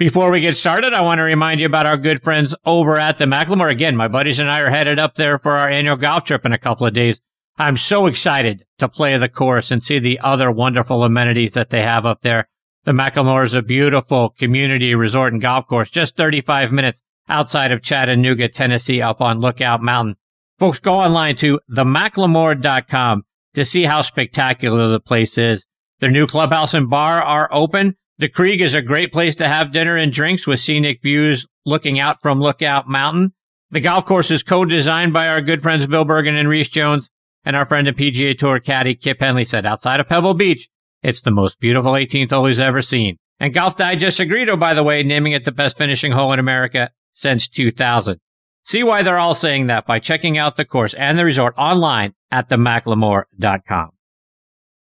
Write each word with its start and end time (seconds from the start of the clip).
Before 0.00 0.30
we 0.30 0.40
get 0.40 0.56
started, 0.56 0.94
I 0.94 1.02
want 1.02 1.18
to 1.18 1.24
remind 1.24 1.60
you 1.60 1.66
about 1.66 1.84
our 1.84 1.98
good 1.98 2.22
friends 2.22 2.54
over 2.64 2.96
at 2.96 3.18
the 3.18 3.26
McLemore. 3.26 3.70
Again, 3.70 3.98
my 3.98 4.08
buddies 4.08 4.38
and 4.38 4.50
I 4.50 4.60
are 4.60 4.70
headed 4.70 4.98
up 4.98 5.16
there 5.16 5.38
for 5.38 5.58
our 5.58 5.68
annual 5.68 5.96
golf 5.96 6.24
trip 6.24 6.46
in 6.46 6.54
a 6.54 6.58
couple 6.58 6.86
of 6.86 6.94
days. 6.94 7.20
I'm 7.58 7.76
so 7.76 8.06
excited 8.06 8.64
to 8.78 8.88
play 8.88 9.18
the 9.18 9.28
course 9.28 9.70
and 9.70 9.84
see 9.84 9.98
the 9.98 10.18
other 10.20 10.50
wonderful 10.50 11.04
amenities 11.04 11.52
that 11.52 11.68
they 11.68 11.82
have 11.82 12.06
up 12.06 12.22
there. 12.22 12.48
The 12.84 12.92
McLemore 12.92 13.44
is 13.44 13.52
a 13.52 13.60
beautiful 13.60 14.30
community 14.30 14.94
resort 14.94 15.34
and 15.34 15.42
golf 15.42 15.66
course, 15.66 15.90
just 15.90 16.16
35 16.16 16.72
minutes 16.72 17.02
outside 17.28 17.70
of 17.70 17.82
Chattanooga, 17.82 18.48
Tennessee, 18.48 19.02
up 19.02 19.20
on 19.20 19.40
Lookout 19.40 19.82
Mountain. 19.82 20.16
Folks, 20.58 20.78
go 20.78 20.94
online 20.94 21.36
to 21.36 21.60
themclemore.com 21.70 23.24
to 23.52 23.64
see 23.66 23.82
how 23.82 24.00
spectacular 24.00 24.88
the 24.88 24.98
place 24.98 25.36
is. 25.36 25.66
Their 25.98 26.10
new 26.10 26.26
clubhouse 26.26 26.72
and 26.72 26.88
bar 26.88 27.20
are 27.20 27.50
open. 27.52 27.98
The 28.20 28.28
Krieg 28.28 28.60
is 28.60 28.74
a 28.74 28.82
great 28.82 29.14
place 29.14 29.34
to 29.36 29.48
have 29.48 29.72
dinner 29.72 29.96
and 29.96 30.12
drinks 30.12 30.46
with 30.46 30.60
scenic 30.60 31.00
views 31.00 31.46
looking 31.64 31.98
out 31.98 32.20
from 32.20 32.38
Lookout 32.38 32.86
Mountain. 32.86 33.32
The 33.70 33.80
golf 33.80 34.04
course 34.04 34.30
is 34.30 34.42
co-designed 34.42 35.14
by 35.14 35.26
our 35.26 35.40
good 35.40 35.62
friends 35.62 35.86
Bill 35.86 36.04
Bergin 36.04 36.38
and 36.38 36.46
Rees 36.46 36.68
Jones, 36.68 37.08
and 37.46 37.56
our 37.56 37.64
friend 37.64 37.88
and 37.88 37.96
PGA 37.96 38.36
Tour 38.36 38.60
caddy 38.60 38.94
Kip 38.94 39.20
Henley 39.20 39.46
said 39.46 39.64
outside 39.64 40.00
of 40.00 40.08
Pebble 40.10 40.34
Beach, 40.34 40.68
it's 41.02 41.22
the 41.22 41.30
most 41.30 41.60
beautiful 41.60 41.92
18th 41.92 42.28
hole 42.28 42.44
he's 42.44 42.60
ever 42.60 42.82
seen. 42.82 43.16
And 43.38 43.54
Golf 43.54 43.76
Digest 43.76 44.20
agreed, 44.20 44.50
oh, 44.50 44.56
by 44.58 44.74
the 44.74 44.84
way, 44.84 45.02
naming 45.02 45.32
it 45.32 45.46
the 45.46 45.50
best 45.50 45.78
finishing 45.78 46.12
hole 46.12 46.30
in 46.34 46.38
America 46.38 46.90
since 47.14 47.48
2000. 47.48 48.18
See 48.64 48.82
why 48.82 49.02
they're 49.02 49.16
all 49.16 49.34
saying 49.34 49.68
that 49.68 49.86
by 49.86 49.98
checking 49.98 50.36
out 50.36 50.56
the 50.56 50.66
course 50.66 50.92
and 50.92 51.18
the 51.18 51.24
resort 51.24 51.54
online 51.56 52.12
at 52.30 52.50
themclemore.com. 52.50 53.92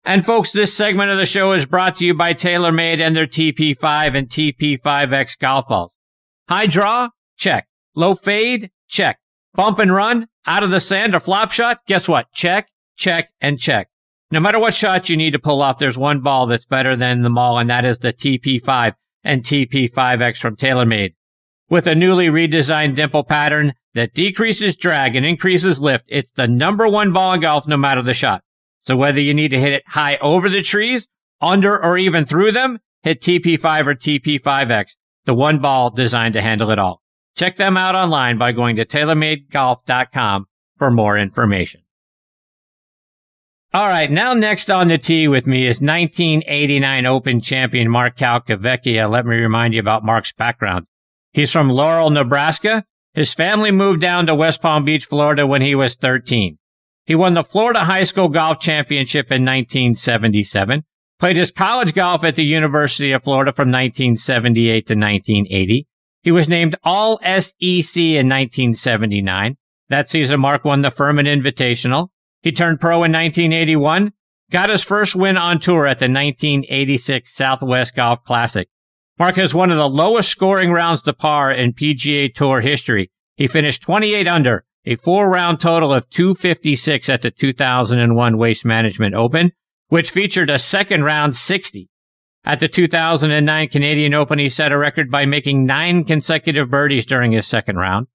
And 0.06 0.24
folks, 0.24 0.52
this 0.52 0.74
segment 0.74 1.10
of 1.10 1.16
the 1.16 1.24
show 1.24 1.52
is 1.52 1.64
brought 1.64 1.96
to 1.96 2.04
you 2.04 2.12
by 2.12 2.34
TaylorMade 2.34 3.00
and 3.00 3.16
their 3.16 3.26
TP5 3.26 4.14
and 4.14 4.28
TP5X 4.28 5.38
golf 5.38 5.66
balls. 5.66 5.94
High 6.46 6.66
draw? 6.66 7.08
Check. 7.38 7.68
Low 7.96 8.14
fade? 8.14 8.70
Check. 8.86 9.18
Bump 9.54 9.78
and 9.78 9.94
run? 9.94 10.28
Out 10.46 10.62
of 10.62 10.70
the 10.70 10.80
sand 10.80 11.14
or 11.14 11.20
flop 11.20 11.52
shot? 11.52 11.78
Guess 11.86 12.06
what? 12.06 12.30
Check, 12.34 12.68
check, 12.96 13.30
and 13.40 13.58
check. 13.58 13.88
No 14.30 14.40
matter 14.40 14.58
what 14.58 14.74
shot 14.74 15.08
you 15.08 15.16
need 15.16 15.32
to 15.32 15.38
pull 15.38 15.62
off, 15.62 15.78
there's 15.78 15.96
one 15.96 16.20
ball 16.20 16.46
that's 16.46 16.66
better 16.66 16.96
than 16.96 17.22
them 17.22 17.38
all, 17.38 17.56
and 17.56 17.70
that 17.70 17.86
is 17.86 18.00
the 18.00 18.12
TP5 18.12 18.94
and 19.22 19.42
TP5X 19.42 20.36
from 20.36 20.56
TaylorMade. 20.56 21.14
With 21.70 21.86
a 21.86 21.94
newly 21.94 22.26
redesigned 22.26 22.94
dimple 22.94 23.24
pattern 23.24 23.72
that 23.94 24.12
decreases 24.12 24.76
drag 24.76 25.16
and 25.16 25.24
increases 25.24 25.80
lift, 25.80 26.04
it's 26.08 26.30
the 26.32 26.46
number 26.46 26.86
one 26.86 27.12
ball 27.12 27.32
in 27.32 27.40
golf 27.40 27.66
no 27.66 27.78
matter 27.78 28.02
the 28.02 28.12
shot. 28.12 28.43
So 28.84 28.96
whether 28.96 29.20
you 29.20 29.34
need 29.34 29.50
to 29.50 29.60
hit 29.60 29.72
it 29.72 29.82
high 29.86 30.16
over 30.16 30.48
the 30.48 30.62
trees, 30.62 31.08
under, 31.40 31.82
or 31.82 31.98
even 31.98 32.24
through 32.24 32.52
them, 32.52 32.78
hit 33.02 33.20
TP5 33.20 33.86
or 33.86 33.94
TP5X, 33.94 34.92
the 35.24 35.34
one 35.34 35.58
ball 35.58 35.90
designed 35.90 36.34
to 36.34 36.42
handle 36.42 36.70
it 36.70 36.78
all. 36.78 37.02
Check 37.36 37.56
them 37.56 37.76
out 37.76 37.94
online 37.94 38.38
by 38.38 38.52
going 38.52 38.76
to 38.76 38.84
TaylorMadeGolf.com 38.84 40.46
for 40.76 40.90
more 40.90 41.18
information. 41.18 41.80
All 43.72 43.88
right, 43.88 44.10
now 44.10 44.34
next 44.34 44.70
on 44.70 44.86
the 44.86 44.98
tee 44.98 45.26
with 45.26 45.48
me 45.48 45.66
is 45.66 45.80
1989 45.80 47.06
Open 47.06 47.40
champion 47.40 47.90
Mark 47.90 48.16
Calcavecchia. 48.16 49.10
Let 49.10 49.26
me 49.26 49.34
remind 49.34 49.74
you 49.74 49.80
about 49.80 50.04
Mark's 50.04 50.32
background. 50.32 50.86
He's 51.32 51.50
from 51.50 51.70
Laurel, 51.70 52.10
Nebraska. 52.10 52.84
His 53.14 53.34
family 53.34 53.72
moved 53.72 54.00
down 54.00 54.26
to 54.26 54.34
West 54.34 54.62
Palm 54.62 54.84
Beach, 54.84 55.06
Florida 55.06 55.44
when 55.44 55.62
he 55.62 55.74
was 55.74 55.96
13. 55.96 56.58
He 57.06 57.14
won 57.14 57.34
the 57.34 57.44
Florida 57.44 57.80
High 57.80 58.04
School 58.04 58.28
Golf 58.28 58.60
Championship 58.60 59.26
in 59.26 59.44
1977, 59.44 60.84
played 61.18 61.36
his 61.36 61.50
college 61.50 61.94
golf 61.94 62.24
at 62.24 62.34
the 62.34 62.44
University 62.44 63.12
of 63.12 63.22
Florida 63.22 63.52
from 63.52 63.68
1978 63.68 64.86
to 64.86 64.94
1980. 64.94 65.86
He 66.22 66.30
was 66.30 66.48
named 66.48 66.76
All 66.82 67.18
SEC 67.18 67.96
in 67.96 68.28
1979. 68.28 69.56
That 69.90 70.08
season, 70.08 70.40
Mark 70.40 70.64
won 70.64 70.80
the 70.80 70.90
Furman 70.90 71.26
Invitational. 71.26 72.08
He 72.40 72.52
turned 72.52 72.80
pro 72.80 73.04
in 73.04 73.12
1981, 73.12 74.14
got 74.50 74.70
his 74.70 74.82
first 74.82 75.14
win 75.14 75.36
on 75.36 75.60
tour 75.60 75.86
at 75.86 75.98
the 75.98 76.06
1986 76.06 77.34
Southwest 77.34 77.94
Golf 77.94 78.24
Classic. 78.24 78.68
Mark 79.18 79.36
has 79.36 79.54
one 79.54 79.70
of 79.70 79.76
the 79.76 79.88
lowest 79.88 80.30
scoring 80.30 80.72
rounds 80.72 81.02
to 81.02 81.12
par 81.12 81.52
in 81.52 81.74
PGA 81.74 82.34
Tour 82.34 82.62
history. 82.62 83.10
He 83.36 83.46
finished 83.46 83.82
28 83.82 84.26
under 84.26 84.64
a 84.86 84.96
four 84.96 85.30
round 85.30 85.60
total 85.60 85.92
of 85.92 86.08
256 86.10 87.08
at 87.08 87.22
the 87.22 87.30
2001 87.30 88.38
Waste 88.38 88.64
Management 88.64 89.14
Open, 89.14 89.52
which 89.88 90.10
featured 90.10 90.50
a 90.50 90.58
second 90.58 91.04
round 91.04 91.36
60. 91.36 91.88
At 92.44 92.60
the 92.60 92.68
2009 92.68 93.68
Canadian 93.68 94.12
Open, 94.12 94.38
he 94.38 94.50
set 94.50 94.72
a 94.72 94.78
record 94.78 95.10
by 95.10 95.24
making 95.24 95.64
nine 95.64 96.04
consecutive 96.04 96.70
birdies 96.70 97.06
during 97.06 97.32
his 97.32 97.46
second 97.46 97.76
round. 97.76 98.06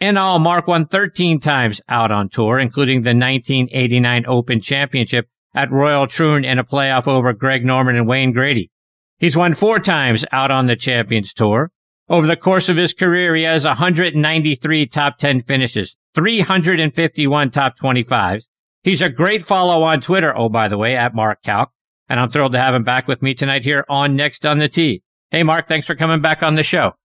In 0.00 0.16
all, 0.16 0.38
Mark 0.38 0.66
won 0.66 0.86
13 0.86 1.40
times 1.40 1.80
out 1.88 2.10
on 2.10 2.28
tour, 2.28 2.58
including 2.58 3.02
the 3.02 3.10
1989 3.10 4.24
Open 4.26 4.60
Championship 4.60 5.28
at 5.54 5.70
Royal 5.70 6.06
Troon 6.06 6.44
in 6.44 6.58
a 6.58 6.64
playoff 6.64 7.08
over 7.08 7.32
Greg 7.32 7.64
Norman 7.64 7.96
and 7.96 8.06
Wayne 8.06 8.32
Grady. 8.32 8.70
He's 9.18 9.36
won 9.36 9.54
four 9.54 9.80
times 9.80 10.24
out 10.30 10.50
on 10.50 10.66
the 10.66 10.76
Champions 10.76 11.32
Tour. 11.32 11.70
Over 12.08 12.26
the 12.26 12.36
course 12.36 12.68
of 12.68 12.76
his 12.76 12.94
career, 12.94 13.34
he 13.34 13.42
has 13.42 13.64
193 13.64 14.86
top 14.86 15.18
10 15.18 15.40
finishes, 15.40 15.96
351 16.18 17.50
top 17.52 17.78
25s. 17.78 18.48
He's 18.82 19.00
a 19.00 19.08
great 19.08 19.44
follow 19.44 19.84
on 19.84 20.00
Twitter. 20.00 20.36
Oh, 20.36 20.48
by 20.48 20.66
the 20.66 20.76
way, 20.76 20.96
at 20.96 21.14
Mark 21.14 21.44
Calc. 21.44 21.70
And 22.08 22.18
I'm 22.18 22.28
thrilled 22.28 22.52
to 22.52 22.60
have 22.60 22.74
him 22.74 22.82
back 22.82 23.06
with 23.06 23.22
me 23.22 23.34
tonight 23.34 23.62
here 23.62 23.84
on 23.88 24.16
Next 24.16 24.44
on 24.44 24.58
the 24.58 24.68
Tee. 24.68 25.04
Hey, 25.30 25.44
Mark, 25.44 25.68
thanks 25.68 25.86
for 25.86 25.94
coming 25.94 26.20
back 26.20 26.42
on 26.42 26.56
the 26.56 26.64
show. 26.64 26.94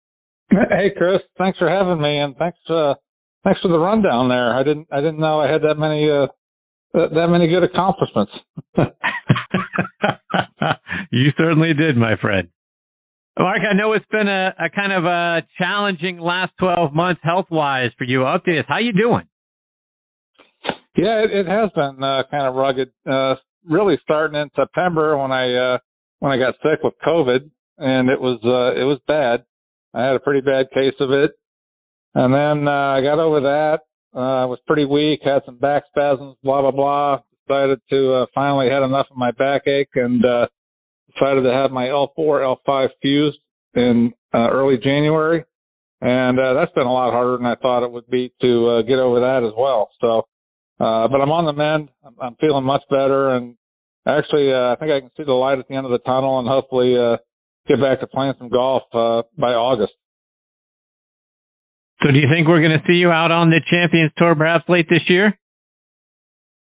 Hey, 0.49 0.91
Chris, 0.95 1.21
thanks 1.37 1.57
for 1.57 1.69
having 1.69 2.01
me, 2.01 2.19
and 2.19 2.35
thanks, 2.37 2.59
uh, 2.69 2.93
thanks 3.43 3.59
for 3.61 3.69
the 3.69 3.77
rundown 3.77 4.29
there. 4.29 4.55
I 4.55 4.61
didn't, 4.61 4.87
I 4.91 4.97
didn't 4.97 5.19
know 5.19 5.39
I 5.39 5.51
had 5.51 5.61
that 5.61 5.75
many, 5.77 6.09
uh, 6.09 6.27
that 6.93 7.27
many 7.27 7.47
good 7.47 7.63
accomplishments. 7.63 8.31
you 11.11 11.31
certainly 11.37 11.73
did, 11.73 11.97
my 11.97 12.15
friend. 12.21 12.49
Mark, 13.37 13.61
I 13.69 13.73
know 13.73 13.93
it's 13.93 14.05
been 14.11 14.27
a, 14.27 14.53
a 14.59 14.69
kind 14.69 14.93
of 14.93 15.05
a 15.05 15.41
challenging 15.57 16.19
last 16.19 16.53
12 16.59 16.93
months 16.93 17.21
health 17.23 17.47
wise 17.49 17.89
for 17.97 18.03
you. 18.03 18.19
Update 18.19 18.59
us. 18.59 18.65
How 18.67 18.77
you 18.77 18.93
doing? 18.93 19.27
Yeah, 20.95 21.23
it, 21.23 21.31
it 21.31 21.47
has 21.47 21.71
been 21.73 22.03
uh, 22.03 22.23
kind 22.29 22.47
of 22.47 22.53
rugged. 22.53 22.91
Uh, 23.09 23.35
really 23.67 23.95
starting 24.03 24.39
in 24.39 24.49
September 24.55 25.17
when 25.17 25.31
I 25.31 25.75
uh, 25.75 25.77
when 26.19 26.31
I 26.31 26.37
got 26.37 26.53
sick 26.61 26.83
with 26.83 26.93
COVID, 27.05 27.49
and 27.79 28.09
it 28.09 28.21
was 28.21 28.39
uh, 28.43 28.79
it 28.79 28.85
was 28.85 28.99
bad. 29.07 29.43
I 29.95 30.05
had 30.05 30.15
a 30.15 30.19
pretty 30.19 30.41
bad 30.41 30.67
case 30.71 30.93
of 30.99 31.09
it, 31.11 31.31
and 32.13 32.33
then 32.33 32.67
uh, 32.67 32.97
I 32.97 33.01
got 33.01 33.17
over 33.19 33.41
that. 33.41 33.79
Uh, 34.13 34.45
was 34.45 34.59
pretty 34.67 34.85
weak, 34.85 35.21
had 35.23 35.41
some 35.45 35.57
back 35.57 35.83
spasms, 35.89 36.35
blah 36.43 36.61
blah 36.61 36.71
blah. 36.71 37.19
Decided 37.47 37.79
to 37.89 38.13
uh, 38.13 38.25
finally 38.35 38.69
had 38.69 38.83
enough 38.83 39.07
of 39.09 39.17
my 39.17 39.31
backache 39.31 39.89
and 39.95 40.23
uh, 40.23 40.45
decided 41.15 41.43
to 41.43 41.51
have 41.51 41.71
my 41.71 41.85
L4, 41.85 42.57
L5 42.67 42.87
fused 43.01 43.37
in 43.75 44.13
uh, 44.33 44.49
early 44.49 44.77
January. 44.77 45.43
And 46.01 46.37
uh, 46.37 46.53
that's 46.53 46.73
been 46.73 46.85
a 46.85 46.91
lot 46.91 47.11
harder 47.11 47.37
than 47.37 47.45
I 47.45 47.55
thought 47.55 47.85
it 47.85 47.91
would 47.91 48.09
be 48.09 48.33
to 48.41 48.69
uh, 48.69 48.81
get 48.81 48.99
over 48.99 49.21
that 49.21 49.47
as 49.47 49.53
well. 49.57 49.89
So, 50.01 50.27
uh, 50.83 51.07
but 51.07 51.21
I'm 51.21 51.31
on 51.31 51.45
the 51.45 51.53
mend. 51.53 51.89
I'm, 52.03 52.15
I'm 52.19 52.35
feeling 52.41 52.65
much 52.65 52.81
better, 52.89 53.29
and 53.35 53.55
actually, 54.05 54.51
uh, 54.51 54.73
I 54.73 54.75
think 54.79 54.91
I 54.91 54.99
can 54.99 55.11
see 55.15 55.23
the 55.23 55.31
light 55.31 55.59
at 55.59 55.67
the 55.69 55.75
end 55.75 55.85
of 55.85 55.93
the 55.93 56.03
tunnel, 56.03 56.39
and 56.39 56.47
hopefully 56.47 56.97
uh, 56.99 57.17
get 57.69 57.79
back 57.79 58.01
to 58.01 58.07
playing 58.07 58.33
some 58.37 58.49
golf 58.49 58.83
uh, 58.91 59.23
by 59.37 59.55
August. 59.55 59.93
So, 62.03 62.11
do 62.11 62.19
you 62.19 62.27
think 62.27 62.49
we're 62.49 62.59
going 62.59 62.77
to 62.77 62.83
see 62.85 62.99
you 62.99 63.09
out 63.09 63.31
on 63.31 63.49
the 63.49 63.61
Champions 63.71 64.11
Tour 64.17 64.35
perhaps 64.35 64.65
late 64.67 64.87
this 64.89 65.07
year? 65.07 65.39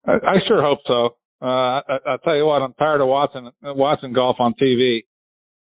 I, 0.07 0.13
I 0.23 0.37
sure 0.47 0.63
hope 0.63 0.87
so. 0.87 1.17
Uh, 1.41 1.81
I, 1.85 1.99
I 2.07 2.17
tell 2.25 2.37
you 2.37 2.47
what, 2.47 2.63
I'm 2.63 2.73
tired 2.75 3.01
of 3.01 3.09
watching 3.09 3.51
watching 3.63 4.13
golf 4.13 4.37
on 4.39 4.55
TV. 4.61 5.01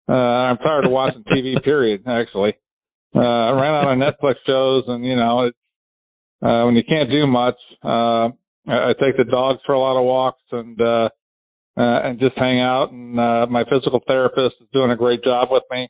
Uh, 0.08 0.14
I'm 0.14 0.58
tired 0.58 0.86
of 0.86 0.92
watching 0.92 1.24
TV. 1.24 1.62
Period. 1.64 2.04
Actually, 2.08 2.54
uh, 3.16 3.20
I 3.20 3.52
ran 3.52 3.74
out 3.74 3.92
of 3.92 3.98
Netflix 3.98 4.36
shows, 4.46 4.84
and 4.88 5.06
you 5.06 5.16
know, 5.16 5.46
it's, 5.48 5.58
uh, 6.42 6.64
when 6.66 6.76
you 6.76 6.84
can't 6.88 7.10
do 7.10 7.28
much, 7.28 7.56
uh, 7.84 8.30
I, 8.68 8.92
I 8.92 8.94
take 9.00 9.18
the 9.18 9.26
dogs 9.30 9.60
for 9.66 9.74
a 9.74 9.80
lot 9.80 10.00
of 10.00 10.06
walks 10.06 10.42
and 10.52 10.80
uh, 10.80 11.10
uh, 11.78 12.00
and 12.04 12.20
just 12.20 12.38
hang 12.38 12.62
out. 12.62 12.92
And 12.92 13.20
uh, 13.20 13.48
my 13.50 13.64
physical 13.66 14.00
therapist 14.08 14.56
is 14.62 14.68
doing 14.72 14.92
a 14.92 14.96
great 14.96 15.24
job 15.24 15.50
with 15.52 15.64
me. 15.72 15.90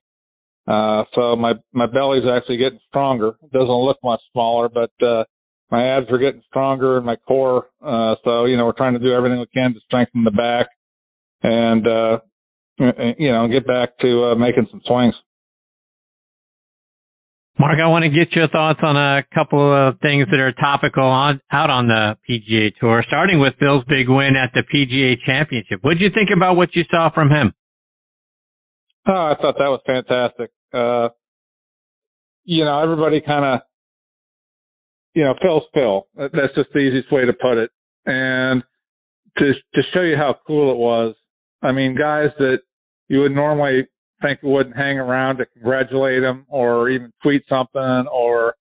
Uh, 0.68 1.04
so 1.14 1.36
my 1.36 1.54
my 1.74 1.86
belly's 1.86 2.24
actually 2.26 2.58
getting 2.58 2.80
stronger. 2.88 3.36
It 3.44 3.52
doesn't 3.52 3.70
look 3.70 3.98
much 4.04 4.22
smaller, 4.32 4.68
but 4.68 4.92
uh, 5.06 5.26
my 5.72 5.98
abs 5.98 6.08
are 6.10 6.18
getting 6.18 6.42
stronger 6.48 6.98
and 6.98 7.06
my 7.06 7.16
core. 7.16 7.68
Uh, 7.82 8.16
so, 8.24 8.46
you 8.46 8.58
know, 8.58 8.66
we're 8.66 8.78
trying 8.78 8.94
to 8.94 9.00
do 9.00 9.14
everything 9.14 9.40
we 9.40 9.48
can 9.54 9.74
to 9.74 9.80
strengthen 9.86 10.24
the 10.24 10.32
back 10.32 10.68
and, 11.44 11.88
uh, 11.88 12.18
you 13.18 13.32
know, 13.32 13.48
get 13.48 13.66
back 13.66 13.98
to 14.00 14.26
uh, 14.26 14.36
making 14.36 14.68
some 14.72 14.82
swings. 14.86 15.16
Mark, 17.58 17.80
I 17.82 17.88
want 17.88 18.04
to 18.04 18.10
get 18.10 18.36
your 18.36 18.50
thoughts 18.50 18.82
on 18.84 18.98
a 18.98 19.24
couple 19.34 19.64
of 19.64 19.98
things 20.02 20.28
that 20.30 20.42
are 20.42 20.52
topical 20.52 21.06
on 21.06 21.40
out 21.50 21.70
on 21.70 21.88
the 21.88 22.18
PGA 22.28 22.76
Tour, 22.82 23.02
starting 23.08 23.40
with 23.40 23.54
Phil's 23.60 23.86
big 23.88 24.10
win 24.10 24.36
at 24.36 24.52
the 24.54 24.62
PGA 24.62 25.16
Championship. 25.26 25.80
What 25.82 25.94
did 25.94 26.02
you 26.02 26.10
think 26.14 26.32
about 26.36 26.58
what 26.58 26.76
you 26.76 26.84
saw 26.92 27.10
from 27.14 27.30
him? 27.30 27.54
Oh, 29.08 29.14
I 29.14 29.36
thought 29.40 29.56
that 29.58 29.70
was 29.70 29.80
fantastic. 29.86 30.52
uh, 30.74 31.10
you 32.44 32.64
know, 32.64 32.82
everybody 32.82 33.22
kind 33.22 33.46
of, 33.46 33.60
you 35.16 35.24
know, 35.24 35.34
Phil's 35.42 35.64
Phil. 35.74 36.08
That's 36.16 36.54
just 36.56 36.70
the 36.74 36.80
easiest 36.80 37.12
way 37.12 37.26
to 37.26 37.34
put 37.34 37.58
it. 37.58 37.72
And 38.06 38.62
to 39.38 39.54
to 39.74 39.82
show 39.94 40.02
you 40.02 40.16
how 40.16 40.36
cool 40.46 40.72
it 40.72 40.78
was, 40.78 41.16
I 41.64 41.72
mean, 41.72 41.98
guys 41.98 42.30
that 42.38 42.60
you 43.08 43.22
would 43.22 43.34
normally 43.34 43.88
think 44.22 44.40
wouldn't 44.44 44.76
hang 44.76 44.98
around 44.98 45.38
to 45.38 45.46
congratulate 45.46 46.24
him 46.24 46.46
or 46.50 46.90
even 46.90 47.12
tweet 47.24 47.44
something 47.50 48.06
or 48.12 48.56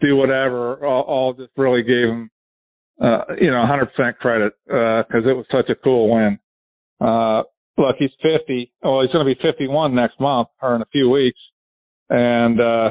do 0.00 0.16
whatever, 0.16 0.84
all, 0.84 1.02
all 1.02 1.34
just 1.34 1.52
really 1.56 1.82
gave 1.82 2.08
him, 2.08 2.30
uh, 3.02 3.22
you 3.40 3.50
know, 3.50 3.64
100% 3.64 4.16
credit 4.16 4.52
because 4.66 5.24
uh, 5.24 5.30
it 5.30 5.36
was 5.36 5.46
such 5.50 5.70
a 5.70 5.74
cool 5.74 6.12
win. 6.14 6.38
Uh, 7.00 7.42
look, 7.78 7.96
he's 7.98 8.10
50. 8.22 8.72
Well, 8.82 9.02
he's 9.02 9.12
going 9.12 9.26
to 9.26 9.34
be 9.34 9.40
51 9.40 9.94
next 9.94 10.20
month 10.20 10.48
or 10.60 10.76
in 10.76 10.82
a 10.82 10.86
few 10.92 11.08
weeks, 11.08 11.38
and 12.10 12.60
uh, 12.60 12.90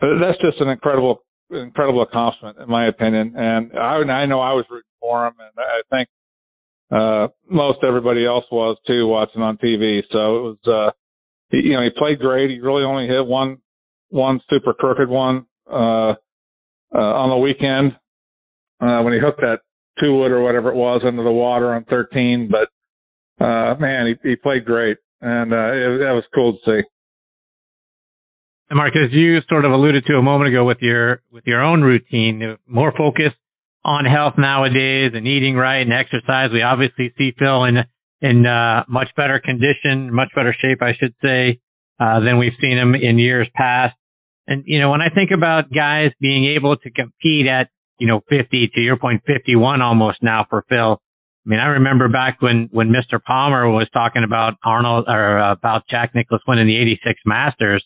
that's 0.00 0.40
just 0.40 0.60
an 0.60 0.68
incredible, 0.68 1.23
incredible 1.50 2.02
accomplishment 2.02 2.58
in 2.58 2.68
my 2.68 2.88
opinion. 2.88 3.34
And 3.36 3.72
I, 3.78 3.96
I 3.96 4.26
know 4.26 4.40
I 4.40 4.52
was 4.52 4.64
rooting 4.70 4.84
for 5.00 5.26
him, 5.26 5.34
and 5.38 5.52
I 5.56 5.96
think 5.96 6.08
uh, 6.90 7.28
most 7.48 7.78
everybody 7.86 8.26
else 8.26 8.44
was 8.50 8.76
too 8.86 9.06
watching 9.06 9.42
on 9.42 9.56
TV. 9.58 10.00
So 10.10 10.36
it 10.36 10.42
was, 10.42 10.58
uh, 10.66 10.90
he, 11.50 11.68
you 11.68 11.72
know, 11.74 11.82
he 11.82 11.90
played 11.96 12.18
great. 12.18 12.50
He 12.50 12.60
really 12.60 12.84
only 12.84 13.06
hit 13.06 13.26
one, 13.26 13.58
one 14.10 14.40
super 14.50 14.74
crooked 14.74 15.08
one, 15.08 15.46
uh, 15.70 16.14
uh, 16.94 17.12
on 17.20 17.30
the 17.30 17.36
weekend, 17.38 17.92
uh, 18.80 19.02
when 19.02 19.14
he 19.14 19.18
hooked 19.18 19.40
that 19.40 19.60
two 20.00 20.14
wood 20.14 20.30
or 20.30 20.42
whatever 20.42 20.70
it 20.70 20.76
was 20.76 21.02
into 21.04 21.22
the 21.22 21.32
water 21.32 21.74
on 21.74 21.84
13. 21.84 22.50
But, 22.50 23.44
uh, 23.44 23.74
man, 23.78 24.14
he, 24.22 24.28
he 24.28 24.36
played 24.36 24.64
great 24.64 24.98
and, 25.20 25.52
uh, 25.52 25.72
it, 25.72 25.98
that 25.98 26.12
was 26.12 26.24
cool 26.34 26.52
to 26.52 26.58
see. 26.64 26.88
And 28.70 28.78
Mark, 28.78 28.94
as 28.96 29.12
you 29.12 29.40
sort 29.48 29.64
of 29.64 29.72
alluded 29.72 30.04
to 30.06 30.14
a 30.14 30.22
moment 30.22 30.48
ago 30.48 30.64
with 30.64 30.78
your, 30.80 31.20
with 31.30 31.44
your 31.46 31.62
own 31.62 31.82
routine, 31.82 32.56
more 32.66 32.92
focused 32.96 33.36
on 33.84 34.06
health 34.06 34.34
nowadays 34.38 35.12
and 35.14 35.26
eating 35.26 35.54
right 35.54 35.82
and 35.82 35.92
exercise. 35.92 36.50
We 36.52 36.62
obviously 36.62 37.12
see 37.18 37.32
Phil 37.38 37.64
in 37.64 37.76
in 38.20 38.46
uh, 38.46 38.84
much 38.88 39.08
better 39.16 39.38
condition, 39.38 40.12
much 40.12 40.28
better 40.34 40.56
shape, 40.58 40.80
I 40.80 40.94
should 40.98 41.14
say, 41.22 41.60
uh, 42.00 42.20
than 42.20 42.38
we've 42.38 42.56
seen 42.58 42.78
him 42.78 42.94
in 42.94 43.18
years 43.18 43.46
past. 43.54 43.94
And 44.46 44.64
you 44.66 44.80
know, 44.80 44.90
when 44.90 45.02
I 45.02 45.10
think 45.14 45.30
about 45.30 45.70
guys 45.70 46.10
being 46.20 46.56
able 46.56 46.76
to 46.76 46.90
compete 46.90 47.46
at 47.46 47.68
you 47.98 48.06
know 48.06 48.22
50 48.30 48.70
to 48.74 48.80
your 48.80 48.96
point, 48.96 49.22
51 49.26 49.82
almost 49.82 50.22
now 50.22 50.46
for 50.48 50.64
Phil. 50.68 51.00
I 51.46 51.50
mean, 51.50 51.60
I 51.60 51.66
remember 51.66 52.08
back 52.08 52.40
when 52.40 52.70
when 52.72 52.88
Mr. 52.88 53.22
Palmer 53.22 53.68
was 53.68 53.88
talking 53.92 54.24
about 54.24 54.54
Arnold 54.64 55.04
or 55.08 55.38
uh, 55.38 55.52
about 55.52 55.82
Jack 55.90 56.14
Nicklaus 56.14 56.40
winning 56.48 56.66
the 56.66 56.80
86 56.80 57.20
Masters 57.26 57.84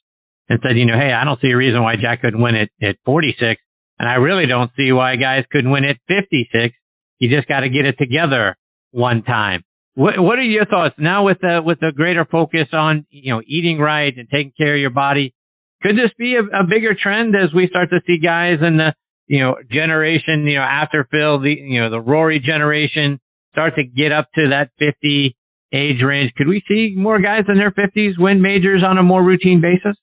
and 0.48 0.58
said, 0.62 0.76
you 0.76 0.86
know, 0.86 0.98
hey, 0.98 1.12
I 1.12 1.24
don't 1.24 1.40
see 1.40 1.50
a 1.50 1.56
reason 1.56 1.82
why 1.82 1.96
Jack 2.00 2.22
couldn't 2.22 2.40
win 2.40 2.54
it 2.54 2.70
at 2.82 2.96
46. 3.04 3.60
And 3.98 4.08
I 4.08 4.14
really 4.14 4.46
don't 4.46 4.70
see 4.76 4.92
why 4.92 5.16
guys 5.16 5.44
couldn't 5.50 5.70
win 5.70 5.84
at 5.84 5.96
56. 6.08 6.74
You 7.18 7.28
just 7.28 7.48
got 7.48 7.60
to 7.60 7.68
get 7.68 7.84
it 7.84 7.96
together 7.98 8.56
one 8.90 9.22
time. 9.22 9.62
What, 9.94 10.14
what 10.18 10.38
are 10.38 10.42
your 10.42 10.64
thoughts 10.64 10.94
now 10.98 11.24
with 11.24 11.38
the, 11.40 11.60
with 11.64 11.80
the 11.80 11.90
greater 11.94 12.24
focus 12.24 12.68
on, 12.72 13.06
you 13.10 13.34
know, 13.34 13.42
eating 13.44 13.78
right 13.78 14.12
and 14.16 14.28
taking 14.30 14.52
care 14.56 14.74
of 14.74 14.80
your 14.80 14.90
body? 14.90 15.34
Could 15.82 15.96
this 15.96 16.12
be 16.16 16.36
a, 16.36 16.60
a 16.60 16.64
bigger 16.64 16.94
trend 17.00 17.34
as 17.34 17.52
we 17.54 17.66
start 17.68 17.90
to 17.90 18.00
see 18.06 18.18
guys 18.22 18.58
in 18.62 18.76
the, 18.76 18.94
you 19.26 19.40
know, 19.40 19.56
generation, 19.70 20.46
you 20.46 20.56
know, 20.56 20.62
after 20.62 21.06
Phil, 21.10 21.40
the, 21.40 21.50
you 21.50 21.80
know, 21.80 21.90
the 21.90 22.00
Rory 22.00 22.40
generation 22.40 23.20
start 23.52 23.74
to 23.74 23.82
get 23.84 24.12
up 24.12 24.28
to 24.36 24.50
that 24.50 24.70
50 24.78 25.36
age 25.72 26.02
range? 26.02 26.32
Could 26.36 26.48
we 26.48 26.62
see 26.68 26.94
more 26.96 27.20
guys 27.20 27.44
in 27.48 27.56
their 27.56 27.72
50s 27.72 28.12
win 28.18 28.40
majors 28.40 28.82
on 28.86 28.98
a 28.98 29.02
more 29.02 29.22
routine 29.22 29.60
basis? 29.60 29.98